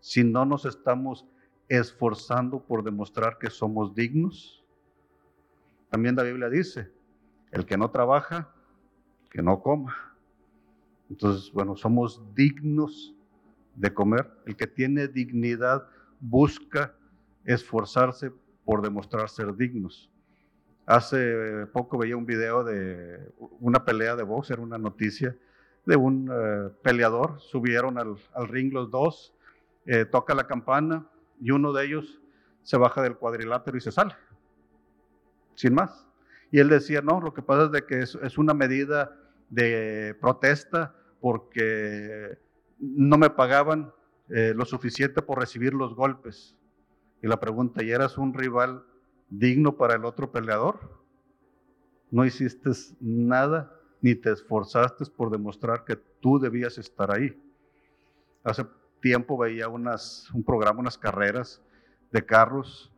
si 0.00 0.24
no 0.24 0.44
nos 0.44 0.64
estamos 0.64 1.26
esforzando 1.68 2.64
por 2.64 2.82
demostrar 2.82 3.38
que 3.38 3.50
somos 3.50 3.94
dignos? 3.94 4.64
También 5.90 6.16
la 6.16 6.22
Biblia 6.22 6.48
dice, 6.48 6.90
el 7.50 7.66
que 7.66 7.76
no 7.76 7.90
trabaja, 7.90 8.52
que 9.30 9.42
no 9.42 9.60
coma. 9.60 10.09
Entonces, 11.10 11.52
bueno, 11.52 11.76
somos 11.76 12.22
dignos 12.34 13.14
de 13.74 13.92
comer. 13.92 14.30
El 14.46 14.56
que 14.56 14.66
tiene 14.66 15.08
dignidad 15.08 15.86
busca 16.20 16.94
esforzarse 17.44 18.32
por 18.64 18.82
demostrar 18.82 19.28
ser 19.28 19.54
dignos. 19.56 20.10
Hace 20.86 21.66
poco 21.72 21.98
veía 21.98 22.16
un 22.16 22.26
video 22.26 22.64
de 22.64 23.32
una 23.60 23.84
pelea 23.84 24.16
de 24.16 24.22
box, 24.22 24.50
era 24.50 24.62
una 24.62 24.78
noticia, 24.78 25.36
de 25.86 25.96
un 25.96 26.30
eh, 26.32 26.70
peleador. 26.82 27.40
Subieron 27.40 27.98
al, 27.98 28.16
ring 28.48 28.72
los 28.72 28.90
dos, 28.90 29.34
eh, 29.86 30.04
toca 30.04 30.34
la 30.34 30.46
campana 30.46 31.06
y 31.40 31.50
uno 31.50 31.72
de 31.72 31.86
ellos 31.86 32.20
se 32.62 32.76
baja 32.76 33.02
del 33.02 33.16
cuadrilátero 33.16 33.76
y 33.76 33.80
se 33.80 33.92
sale, 33.92 34.14
sin 35.54 35.74
más. 35.74 36.06
Y 36.50 36.58
él 36.58 36.68
decía, 36.68 37.00
no, 37.00 37.20
lo 37.20 37.32
que 37.32 37.42
pasa 37.42 37.70
es 37.72 37.82
que 37.82 38.00
es, 38.00 38.38
una 38.38 38.54
medida 38.54 39.16
de 39.48 40.16
protesta 40.20 40.94
porque 41.20 42.38
no 42.78 43.18
me 43.18 43.30
pagaban 43.30 43.92
eh, 44.28 44.52
lo 44.54 44.64
suficiente 44.64 45.22
por 45.22 45.38
recibir 45.38 45.74
los 45.74 45.94
golpes. 45.94 46.56
Y 47.22 47.28
la 47.28 47.38
pregunta, 47.38 47.82
¿y 47.82 47.90
eras 47.90 48.16
un 48.16 48.32
rival 48.32 48.84
digno 49.28 49.76
para 49.76 49.94
el 49.94 50.04
otro 50.04 50.32
peleador? 50.32 50.98
No 52.10 52.24
hiciste 52.24 52.70
nada 53.00 53.76
ni 54.00 54.14
te 54.14 54.32
esforzaste 54.32 55.04
por 55.06 55.30
demostrar 55.30 55.84
que 55.84 55.96
tú 55.96 56.38
debías 56.38 56.78
estar 56.78 57.14
ahí. 57.14 57.38
Hace 58.42 58.64
tiempo 59.00 59.36
veía 59.36 59.68
un 59.68 60.44
programa, 60.44 60.80
unas 60.80 60.96
carreras 60.96 61.62
de 62.10 62.24
carros 62.24 62.92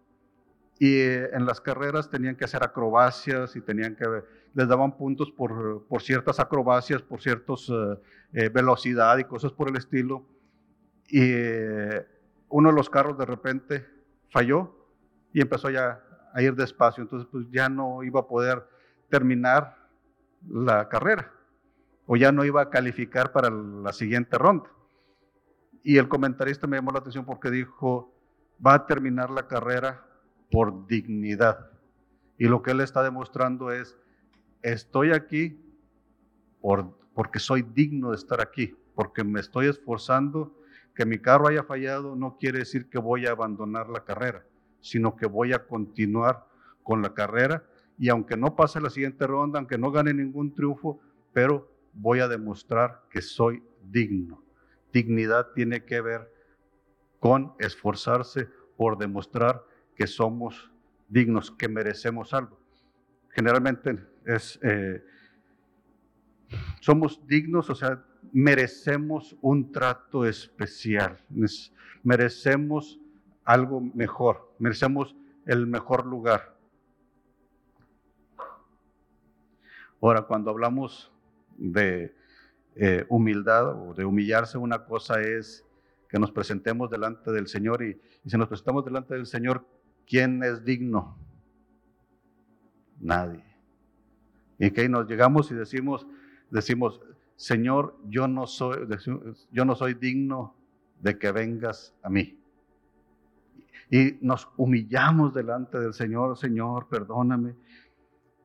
y 0.79 0.97
eh, 0.97 1.31
en 1.33 1.47
las 1.47 1.61
carreras 1.61 2.11
tenían 2.11 2.37
que 2.37 2.45
hacer 2.45 2.65
acrobacias 2.65 3.55
y 3.57 3.61
tenían 3.61 3.95
que, 3.95 4.05
les 4.55 4.69
daban 4.69 4.97
puntos 4.97 5.31
por, 5.31 5.87
por 5.87 6.03
ciertas 6.03 6.41
acrobacias, 6.41 7.03
por 7.03 7.21
ciertas 7.21 7.69
eh, 7.69 8.01
eh, 8.33 8.49
velocidad 8.49 9.19
y 9.19 9.25
cosas 9.25 9.53
por 9.53 9.69
el 9.69 9.77
estilo. 9.77 10.27
Y 11.09 11.21
uno 12.49 12.71
de 12.71 12.75
los 12.75 12.89
carros 12.89 13.19
de 13.19 13.27
repente 13.27 13.87
falló 14.31 14.75
y 15.33 15.41
empezó 15.41 15.71
ya 15.71 16.03
a 16.33 16.43
ir 16.43 16.55
despacio, 16.55 17.03
entonces 17.03 17.29
pues 17.31 17.47
ya 17.51 17.69
no 17.69 18.03
iba 18.03 18.21
a 18.21 18.27
poder 18.27 18.67
terminar 19.11 19.77
la 20.49 20.89
carrera 20.89 21.31
o 22.07 22.17
ya 22.17 22.33
no 22.33 22.45
iba 22.45 22.63
a 22.63 22.71
calificar 22.71 23.33
para 23.33 23.51
la 23.51 23.93
siguiente 23.93 24.39
ronda. 24.39 24.71
Y 25.83 25.99
el 25.99 26.09
comentarista 26.09 26.67
me 26.67 26.77
llamó 26.77 26.93
la 26.93 27.01
atención 27.01 27.25
porque 27.25 27.51
dijo, 27.51 28.15
va 28.65 28.75
a 28.75 28.87
terminar 28.87 29.31
la 29.31 29.47
carrera 29.49 30.05
por 30.51 30.87
dignidad. 30.87 31.71
Y 32.39 32.47
lo 32.47 32.63
que 32.63 32.73
él 32.73 32.81
está 32.81 33.03
demostrando 33.03 33.73
es, 33.73 33.97
estoy 34.63 35.13
aquí 35.13 35.59
por, 36.61 36.99
porque 37.15 37.39
soy 37.39 37.63
digno 37.63 38.11
de 38.11 38.17
estar 38.17 38.41
aquí, 38.41 38.75
porque 38.95 39.25
me 39.25 39.41
estoy 39.41 39.67
esforzando. 39.67 40.59
Que 40.95 41.07
mi 41.07 41.19
carro 41.19 41.49
haya 41.49 41.63
fallado 41.63 42.17
no 42.17 42.37
quiere 42.37 42.59
decir 42.59 42.91
que 42.91 42.99
voy 42.99 43.27
a 43.27 43.31
abandonar 43.31 43.89
la 43.89 44.05
carrera, 44.05 44.45
sino 44.81 45.17
que 45.17 45.27
voy 45.27 45.55
a 45.55 45.67
continuar 45.67 46.47
con 46.83 47.01
la 47.01 47.15
carrera 47.15 47.65
y 47.99 48.09
aunque 48.09 48.37
no 48.37 48.57
pase 48.57 48.81
la 48.81 48.91
siguiente 48.91 49.27
ronda, 49.27 49.59
aunque 49.59 49.79
no 49.79 49.91
gane 49.91 50.13
ningún 50.13 50.53
triunfo, 50.55 51.01
pero 51.33 51.71
voy 51.93 52.21
a 52.21 52.29
demostrar 52.29 53.03
que 53.11 53.23
soy 53.23 53.63
digno. 53.83 54.43
Dignidad 54.93 55.53
tiene 55.55 55.85
que 55.85 56.01
ver 56.01 56.33
con 57.21 57.55
esforzarse 57.59 58.49
por 58.77 58.99
demostrar 58.99 59.65
que 59.95 60.07
somos 60.07 60.73
dignos, 61.09 61.51
que 61.51 61.69
merecemos 61.69 62.35
algo. 62.35 62.59
Generalmente 63.31 64.05
es, 64.27 64.59
eh, 64.63 65.05
somos 66.81 67.27
dignos, 67.27 67.71
o 67.71 67.75
sea, 67.75 68.05
merecemos 68.33 69.37
un 69.41 69.73
trato 69.73 70.27
especial, 70.27 71.19
merecemos 72.03 73.01
algo 73.45 73.81
mejor, 73.81 74.55
merecemos 74.59 75.17
el 75.47 75.67
mejor 75.67 76.07
lugar. 76.07 76.57
Ahora, 80.01 80.23
cuando 80.23 80.51
hablamos 80.51 81.13
de 81.57 82.15
eh, 82.75 83.05
humildad 83.09 83.89
o 83.89 83.95
de 83.95 84.05
humillarse, 84.05 84.59
una 84.59 84.85
cosa 84.85 85.21
es 85.21 85.65
que 86.09 86.19
nos 86.19 86.33
presentemos 86.33 86.91
delante 86.91 87.31
del 87.31 87.47
Señor 87.47 87.83
y, 87.83 88.01
si 88.27 88.37
nos 88.37 88.49
presentamos 88.49 88.85
delante 88.85 89.15
del 89.15 89.27
Señor, 89.27 89.67
¿quién 90.07 90.43
es 90.43 90.65
digno? 90.65 91.19
nadie. 93.03 93.52
Y 94.63 94.71
que 94.71 94.89
nos 94.89 95.09
llegamos 95.09 95.51
y 95.51 95.57
decimos, 95.57 96.07
decimos, 96.49 97.01
Señor, 97.35 97.99
yo 98.09 98.29
no 98.29 98.47
soy, 98.47 98.87
yo 99.51 99.65
no 99.65 99.75
soy 99.75 99.95
digno 99.95 100.55
de 101.01 101.19
que 101.19 101.33
vengas 101.33 101.93
a 102.01 102.09
mí. 102.09 102.39
Y 103.91 104.19
nos 104.21 104.49
humillamos 104.57 105.35
delante 105.35 105.81
del 105.81 105.93
Señor, 105.93 106.39
Señor, 106.39 106.87
perdóname. 106.89 107.57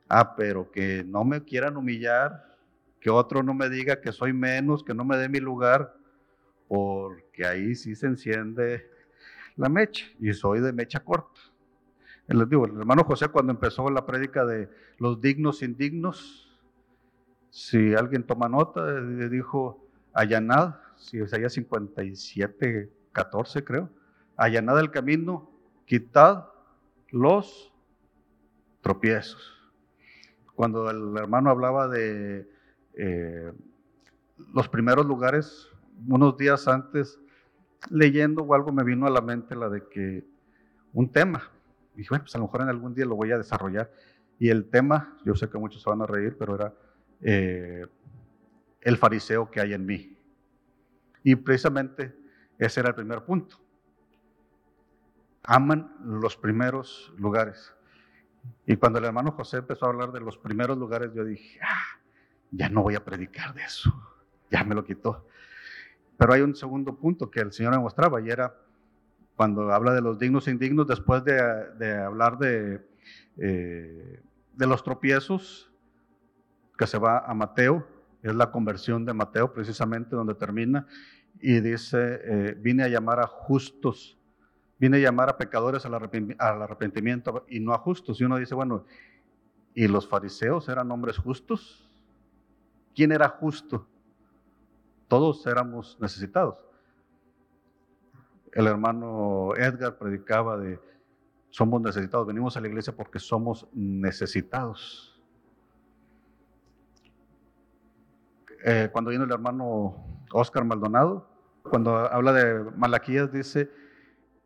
Ah, 0.10 0.36
pero 0.36 0.71
que 0.71 1.03
no 1.03 1.23
me 1.23 1.43
quieran 1.43 1.77
humillar, 1.77 2.58
que 2.99 3.12
otro 3.12 3.43
no 3.43 3.53
me 3.53 3.69
diga 3.69 4.01
que 4.01 4.12
soy 4.12 4.34
menos, 4.34 4.84
que 4.84 4.95
no 4.95 5.06
me 5.06 5.17
dé 5.17 5.30
mi 5.30 5.39
lugar, 5.39 5.95
porque 6.67 7.45
ahí 7.45 7.75
sí 7.75 7.93
se 7.93 8.08
enciende 8.08 8.89
la 9.56 9.69
mecha 9.69 10.08
y 10.19 10.34
soy 10.34 10.62
de 10.62 10.73
mecha 10.73 10.99
corta. 10.99 11.39
El, 12.28 12.48
digo, 12.50 12.66
el 12.66 12.78
hermano 12.78 13.04
José 13.04 13.30
cuando 13.30 13.52
empezó 13.52 13.90
la 13.90 14.06
prédica 14.06 14.46
de 14.46 14.70
los 14.98 15.22
dignos 15.22 15.63
indignos, 15.63 16.60
si 17.50 17.96
alguien 17.96 18.24
toma 18.24 18.50
nota, 18.50 18.86
le 18.86 19.30
dijo, 19.30 19.88
allanad, 20.13 20.76
si 20.98 21.20
es 21.20 21.34
allá 21.34 21.50
57, 21.50 22.92
14 23.13 23.63
creo, 23.63 23.90
allanad 24.36 24.80
el 24.80 24.92
camino, 24.92 25.50
quitad 25.86 26.48
los 27.10 27.74
tropiezos. 28.82 29.54
Cuando 30.54 30.90
el 30.90 31.16
hermano 31.18 31.50
hablaba 31.50 31.88
de 31.88 32.50
eh, 32.96 33.54
los 34.54 34.68
primeros 34.68 35.06
lugares, 35.06 35.70
unos 36.08 36.36
días 36.38 36.68
antes, 36.68 37.20
leyendo 37.90 38.44
o 38.44 38.54
algo 38.54 38.72
me 38.72 38.84
vino 38.84 39.06
a 39.06 39.10
la 39.10 39.22
mente 39.22 39.56
la 39.56 39.70
de 39.70 39.88
que 39.88 40.26
un 40.94 41.12
tema, 41.12 41.52
dije, 41.97 42.10
bueno, 42.10 42.23
pues 42.23 42.36
a 42.36 42.38
lo 42.38 42.45
mejor 42.45 42.62
en 42.62 42.69
algún 42.69 42.93
día 42.93 43.05
lo 43.05 43.15
voy 43.15 43.31
a 43.31 43.38
desarrollar. 43.38 43.91
Y 44.39 44.49
el 44.49 44.69
tema, 44.69 45.17
yo 45.25 45.36
sé 45.36 45.49
que 45.49 45.57
muchos 45.57 45.81
se 45.81 45.89
van 45.89 46.01
a 46.01 46.05
reír, 46.05 46.38
pero 46.38 46.55
era 46.55 46.73
eh, 47.21 47.86
el 48.81 48.97
fariseo 48.97 49.49
que 49.49 49.60
hay 49.60 49.73
en 49.73 49.86
mí. 49.86 50.17
Y 51.23 51.36
precisamente 51.36 52.15
ese 52.57 52.79
era 52.79 52.89
el 52.89 52.95
primer 52.95 53.25
punto. 53.25 53.57
Aman 55.43 55.95
los 56.03 56.38
primeros 56.38 57.13
lugares. 57.17 57.73
Y 58.65 58.77
cuando 58.77 58.99
el 58.99 59.05
hermano 59.05 59.31
José 59.31 59.57
empezó 59.57 59.86
a 59.86 59.89
hablar 59.89 60.12
de 60.12 60.21
los 60.21 60.38
primeros 60.38 60.77
lugares, 60.77 61.12
yo 61.13 61.23
dije, 61.23 61.60
ah, 61.63 61.99
ya 62.51 62.69
no 62.69 62.83
voy 62.83 62.95
a 62.95 63.03
predicar 63.03 63.53
de 63.53 63.63
eso, 63.63 63.91
ya 64.49 64.63
me 64.63 64.75
lo 64.75 64.83
quitó. 64.83 65.27
Pero 66.17 66.33
hay 66.33 66.41
un 66.41 66.55
segundo 66.55 66.95
punto 66.95 67.29
que 67.29 67.41
el 67.41 67.51
Señor 67.51 67.73
me 67.73 67.79
mostraba 67.79 68.21
y 68.21 68.29
era 68.29 68.55
cuando 69.38 69.71
habla 69.71 69.93
de 69.93 70.02
los 70.02 70.17
dignos 70.17 70.47
e 70.47 70.52
indignos, 70.52 70.88
después 70.88 71.23
de, 71.23 71.39
hablar 72.04 72.39
de, 72.39 72.86
eh, 73.38 74.19
de 74.54 74.67
los 74.67 74.84
tropiezos, 74.84 75.71
que 76.76 76.88
se 76.88 76.97
va 76.97 77.19
a 77.19 77.34
Mateo, 77.36 77.88
es 78.23 78.34
la 78.34 78.52
conversión 78.52 79.06
de 79.06 79.13
Mateo 79.13 79.54
precisamente 79.54 80.15
donde 80.15 80.34
termina, 80.34 80.88
y 81.39 81.60
dice, 81.60 82.19
eh, 82.23 82.58
vine 82.60 82.84
a 82.84 82.88
llamar 82.88 83.19
a 83.19 83.28
justos, 83.28 84.17
vine 84.80 84.97
a 84.97 85.02
llamar 85.02 85.30
a 85.30 85.38
pecadores 85.38 85.86
al, 85.86 85.93
arrepentimiento 85.93 87.45
y 87.47 87.60
no 87.60 87.73
a 87.73 87.78
justos. 87.78 88.19
Y 88.19 88.23
uno 88.23 88.38
dice, 88.38 88.56
bueno, 88.56 88.86
¿y 89.76 89.88
los 89.88 90.08
fariseos 90.08 90.67
eran 90.67 90.91
hombres 90.91 91.19
justos? 91.19 91.88
¿Quién 92.95 93.12
era 93.12 93.30
justo? 93.30 93.88
Todos 95.08 95.45
éramos 95.45 95.95
necesitados. 96.02 96.66
El 98.51 98.67
hermano 98.67 99.53
Edgar 99.55 99.97
predicaba 99.97 100.57
de, 100.57 100.79
somos 101.49 101.81
necesitados, 101.81 102.27
venimos 102.27 102.55
a 102.57 102.62
la 102.62 102.67
iglesia 102.67 102.95
porque 102.95 103.19
somos 103.19 103.67
necesitados. 103.73 105.21
Eh, 108.63 108.89
cuando 108.91 109.10
viene 109.10 109.25
el 109.25 109.31
hermano 109.31 109.95
Oscar 110.31 110.63
Maldonado, 110.65 111.29
cuando 111.63 111.95
habla 111.95 112.33
de 112.33 112.63
Malaquías, 112.77 113.31
dice, 113.31 113.69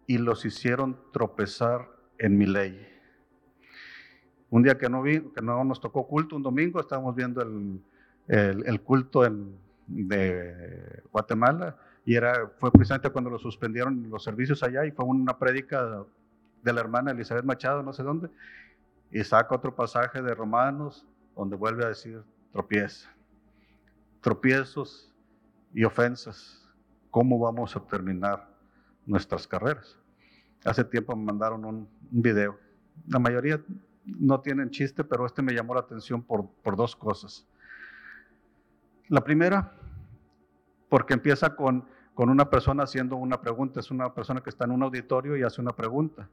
y 0.08 0.18
los 0.18 0.46
hicieron 0.46 1.00
tropezar 1.14 1.88
en 2.18 2.38
mi 2.38 2.46
ley. 2.46 2.88
Un 4.50 4.64
día 4.64 4.78
que 4.78 4.90
no, 4.90 5.02
vi, 5.02 5.22
que 5.32 5.42
no 5.42 5.64
nos 5.64 5.80
tocó 5.80 6.08
culto, 6.08 6.36
un 6.36 6.44
domingo, 6.44 6.80
estábamos 6.80 7.16
viendo 7.16 7.42
el, 7.42 7.82
el, 8.28 8.82
culto 8.82 9.24
de 9.88 11.04
Guatemala 11.12 11.78
y 12.06 12.16
era, 12.16 12.52
fue 12.58 12.72
precisamente 12.72 13.10
cuando 13.10 13.30
lo 13.30 13.38
suspendieron 13.38 14.10
los 14.10 14.24
servicios 14.24 14.64
allá 14.64 14.86
y 14.86 14.92
fue 14.92 15.06
una 15.06 15.38
prédica 15.38 16.04
de 16.64 16.74
la 16.74 16.82
hermana 16.82 17.12
Elizabeth 17.12 17.46
Machado, 17.46 17.84
no 17.84 17.94
sé 17.94 18.04
dónde, 18.04 18.30
y 19.12 19.24
saca 19.24 19.56
otro 19.56 19.76
pasaje 19.76 20.22
de 20.22 20.34
Romanos 20.34 21.06
donde 21.36 21.56
vuelve 21.56 21.86
a 21.86 21.90
decir 21.90 22.24
tropieza, 22.52 23.10
tropiezos 24.22 25.14
y 25.74 25.84
ofensas. 25.84 26.58
¿Cómo 27.10 27.38
vamos 27.40 27.76
a 27.76 27.82
terminar 27.82 28.48
nuestras 29.06 29.48
carreras? 29.48 29.98
Hace 30.64 30.84
tiempo 30.84 31.16
me 31.16 31.26
mandaron 31.26 31.66
un, 31.66 31.90
video. 32.10 32.58
La 33.08 33.20
mayoría 33.20 33.62
no 34.06 34.42
tienen 34.42 34.70
chiste, 34.70 35.04
pero 35.04 35.26
este 35.26 35.42
me 35.42 35.54
llamó 35.54 35.74
la 35.74 35.82
atención 35.82 36.22
por, 36.22 36.50
por 36.62 36.76
dos 36.76 36.96
cosas. 36.96 37.48
La 39.08 39.22
primera, 39.22 39.74
porque 40.92 41.14
empieza 41.14 41.56
con, 41.56 41.86
con 42.14 42.30
una 42.30 42.50
persona 42.50 42.84
haciendo 42.84 43.16
una 43.16 43.40
pregunta, 43.40 43.80
es 43.80 43.92
una 43.92 44.14
persona 44.14 44.44
que 44.44 44.50
está 44.50 44.66
en 44.66 44.72
un 44.72 44.84
auditorio 44.84 45.38
y 45.38 45.42
hace 45.44 45.62
una 45.62 45.74
pregunta. 45.74 46.28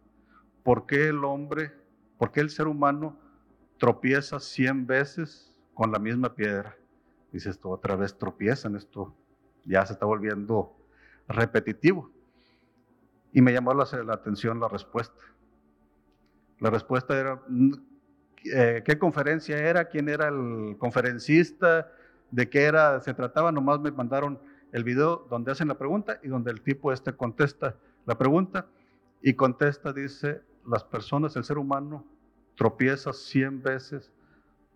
¿Por 0.64 0.84
qué 0.84 1.10
el 1.10 1.24
hombre, 1.24 1.76
por 2.18 2.32
qué 2.32 2.40
el 2.40 2.50
ser 2.50 2.66
humano 2.66 3.16
tropieza 3.78 4.40
cien 4.40 4.84
veces 4.84 5.56
con 5.74 5.92
la 5.92 6.00
misma 6.00 6.34
piedra? 6.34 6.76
Dice 7.30 7.50
esto, 7.50 7.70
otra 7.70 7.94
vez 7.94 8.18
tropiezan, 8.18 8.74
esto 8.74 9.14
ya 9.64 9.86
se 9.86 9.92
está 9.92 10.06
volviendo 10.06 10.76
repetitivo. 11.28 12.10
Y 13.32 13.40
me 13.40 13.52
llamó 13.52 13.72
la, 13.74 13.84
atención 14.12 14.58
la 14.58 14.66
respuesta. 14.66 15.22
La 16.58 16.70
respuesta 16.70 17.16
era, 17.16 17.40
eh, 18.52 18.82
¿qué 18.84 18.98
conferencia 18.98 19.56
era? 19.56 19.84
¿Quién 19.84 20.08
era 20.08 20.26
el 20.26 20.76
conferencista? 20.78 21.92
De 22.30 22.48
qué 22.48 22.64
era, 22.64 23.00
se 23.00 23.14
trataba, 23.14 23.52
nomás 23.52 23.80
me 23.80 23.90
mandaron 23.90 24.38
el 24.72 24.84
video 24.84 25.26
donde 25.30 25.52
hacen 25.52 25.68
la 25.68 25.78
pregunta 25.78 26.20
y 26.22 26.28
donde 26.28 26.50
el 26.50 26.60
tipo 26.60 26.92
este 26.92 27.14
contesta 27.14 27.76
la 28.04 28.16
pregunta 28.16 28.66
y 29.22 29.34
contesta, 29.34 29.92
dice, 29.92 30.42
las 30.66 30.84
personas, 30.84 31.36
el 31.36 31.44
ser 31.44 31.58
humano 31.58 32.06
tropieza 32.56 33.12
cien 33.12 33.62
veces 33.62 34.12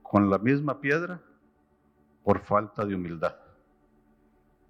con 0.03 0.31
la 0.31 0.39
misma 0.39 0.81
piedra 0.81 1.23
por 2.23 2.41
falta 2.41 2.85
de 2.85 2.95
humildad. 2.95 3.35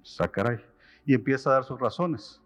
Sacaray. 0.03 0.65
Y 1.05 1.15
empieza 1.15 1.51
a 1.51 1.55
dar 1.55 1.65
sus 1.65 1.81
razones. 1.81 2.41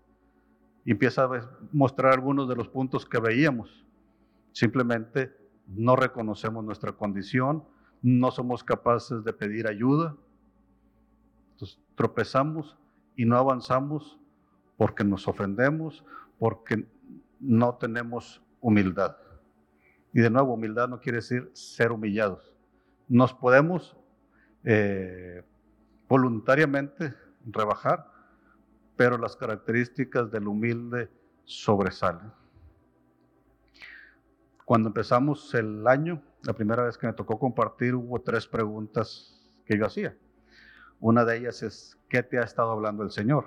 Empieza 0.85 1.25
a 1.25 1.51
mostrar 1.73 2.13
algunos 2.13 2.49
de 2.49 2.57
los 2.57 2.69
puntos 2.69 3.05
que 3.05 3.21
veíamos. 3.21 3.85
Simplemente 4.53 5.37
no 5.67 5.97
reconocemos 5.97 6.65
nuestra 6.65 6.93
condición, 6.93 7.65
no 8.03 8.31
somos 8.31 8.63
capaces 8.65 9.25
de 9.25 9.33
pedir 9.33 9.69
ayuda, 9.69 10.17
entonces, 11.57 11.81
tropezamos 11.95 12.77
y 13.17 13.25
no 13.25 13.39
avanzamos 13.39 14.21
porque 14.77 15.05
nos 15.05 15.27
ofendemos, 15.27 16.05
porque 16.39 16.87
no 17.41 17.77
tenemos 17.77 18.43
humildad. 18.61 19.17
Y 20.13 20.21
de 20.21 20.29
nuevo, 20.29 20.53
humildad 20.53 20.87
no 20.87 21.01
quiere 21.01 21.17
decir 21.17 21.51
ser 21.55 21.93
humillados. 21.93 22.55
Nos 23.09 23.33
podemos 23.33 23.97
eh, 24.65 25.45
voluntariamente 26.07 27.15
rebajar, 27.47 28.07
pero 28.97 29.17
las 29.17 29.35
características 29.35 30.31
del 30.31 30.47
humilde 30.47 31.11
sobresalen. 31.45 32.33
Cuando 34.67 34.89
empezamos 34.91 35.55
el 35.55 35.87
año, 35.87 36.23
la 36.43 36.53
primera 36.53 36.83
vez 36.83 36.99
que 36.99 37.07
me 37.07 37.15
tocó 37.15 37.39
compartir, 37.39 37.95
hubo 37.95 38.21
tres 38.21 38.47
preguntas 38.47 39.43
que 39.65 39.79
yo 39.79 39.87
hacía. 39.87 40.15
Una 41.01 41.25
de 41.25 41.39
ellas 41.39 41.63
es, 41.63 41.99
¿qué 42.09 42.23
te 42.23 42.39
ha 42.39 42.43
estado 42.43 42.71
hablando 42.71 43.03
el 43.03 43.11
Señor? 43.11 43.47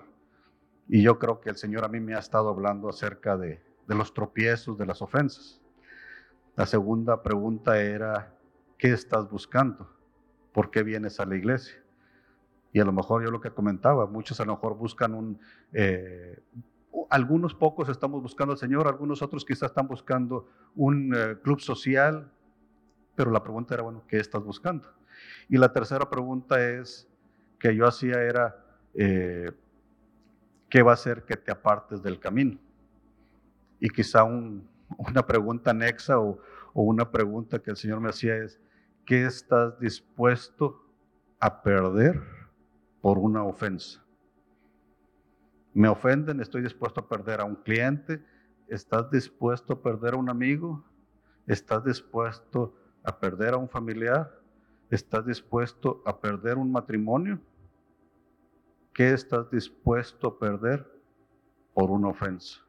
Y 0.87 1.01
yo 1.01 1.19
creo 1.19 1.39
que 1.39 1.49
el 1.49 1.57
Señor 1.57 1.85
a 1.85 1.87
mí 1.87 1.99
me 1.99 2.15
ha 2.15 2.19
estado 2.19 2.49
hablando 2.49 2.89
acerca 2.89 3.37
de, 3.37 3.61
los 3.87 4.13
tropiezos, 4.13 4.77
de 4.77 4.85
las 4.85 5.01
ofensas. 5.01 5.61
La 6.55 6.65
segunda 6.65 7.23
pregunta 7.23 7.79
era, 7.79 8.35
¿qué 8.77 8.91
estás 8.91 9.29
buscando? 9.29 9.89
¿Por 10.51 10.71
qué 10.71 10.83
vienes 10.83 11.19
a 11.19 11.25
la 11.25 11.35
iglesia? 11.35 11.81
Y 12.71 12.79
a 12.79 12.85
lo 12.85 12.91
mejor 12.91 13.23
yo 13.23 13.31
lo 13.31 13.41
que 13.41 13.51
comentaba, 13.51 14.05
muchos 14.05 14.39
a 14.39 14.45
lo 14.45 14.53
mejor 14.53 14.75
buscan 14.75 15.15
un, 15.15 15.39
eh, 15.73 16.39
algunos 17.09 17.55
pocos 17.55 17.89
estamos 17.89 18.21
buscando 18.21 18.53
al 18.53 18.57
Señor, 18.57 18.87
algunos 18.87 19.21
otros 19.21 19.45
quizás 19.45 19.69
están 19.69 19.87
buscando 19.87 20.47
un 20.75 21.13
eh, 21.15 21.37
club 21.41 21.59
social, 21.59 22.31
pero 23.15 23.31
la 23.31 23.43
pregunta 23.43 23.73
era, 23.73 23.83
bueno, 23.83 24.03
¿qué 24.07 24.17
estás 24.17 24.43
buscando? 24.43 24.87
Y 25.49 25.57
la 25.57 25.73
tercera 25.73 26.09
pregunta 26.09 26.63
es, 26.63 27.07
que 27.59 27.75
yo 27.75 27.85
hacía 27.85 28.21
era, 28.23 28.55
eh, 28.93 29.51
¿qué 30.69 30.81
va 30.81 30.91
a 30.91 30.93
hacer 30.93 31.23
que 31.23 31.35
te 31.35 31.51
apartes 31.51 32.01
del 32.01 32.19
camino? 32.19 32.57
Y 33.79 33.89
quizá 33.89 34.23
una 34.23 35.25
pregunta 35.25 35.71
anexa 35.71 36.19
o, 36.19 36.39
o 36.73 36.83
una 36.83 37.09
pregunta 37.09 37.59
que 37.59 37.71
el 37.71 37.77
Señor 37.77 37.99
me 37.99 38.09
hacía 38.09 38.35
es, 38.37 38.59
¿qué 39.05 39.25
estás 39.25 39.79
dispuesto 39.79 40.85
a 41.39 41.61
perder 41.61 42.21
por 43.01 43.17
una 43.17 43.43
ofensa? 43.43 44.03
Me 45.73 45.87
ofenden, 45.87 46.39
estoy 46.39 46.61
dispuesto 46.61 47.01
a 47.01 47.07
perder 47.07 47.41
a 47.41 47.45
un 47.45 47.55
cliente, 47.55 48.23
¿estás 48.67 49.09
dispuesto 49.11 49.73
a 49.73 49.81
perder 49.81 50.13
a 50.13 50.17
un 50.17 50.29
amigo? 50.29 50.83
¿Estás 51.47 51.83
dispuesto 51.83 52.75
a 53.03 53.17
perder 53.17 53.53
a 53.53 53.57
un 53.57 53.69
familiar? 53.69 54.38
¿Estás 54.89 55.25
dispuesto 55.25 56.01
a 56.03 56.19
perder 56.19 56.57
un 56.57 56.71
matrimonio? 56.71 57.39
¿Qué 58.91 59.11
estás 59.13 59.49
dispuesto 59.51 60.27
a 60.27 60.39
perder 60.39 60.85
por 61.75 61.91
una 61.91 62.09
ofensa? 62.09 62.59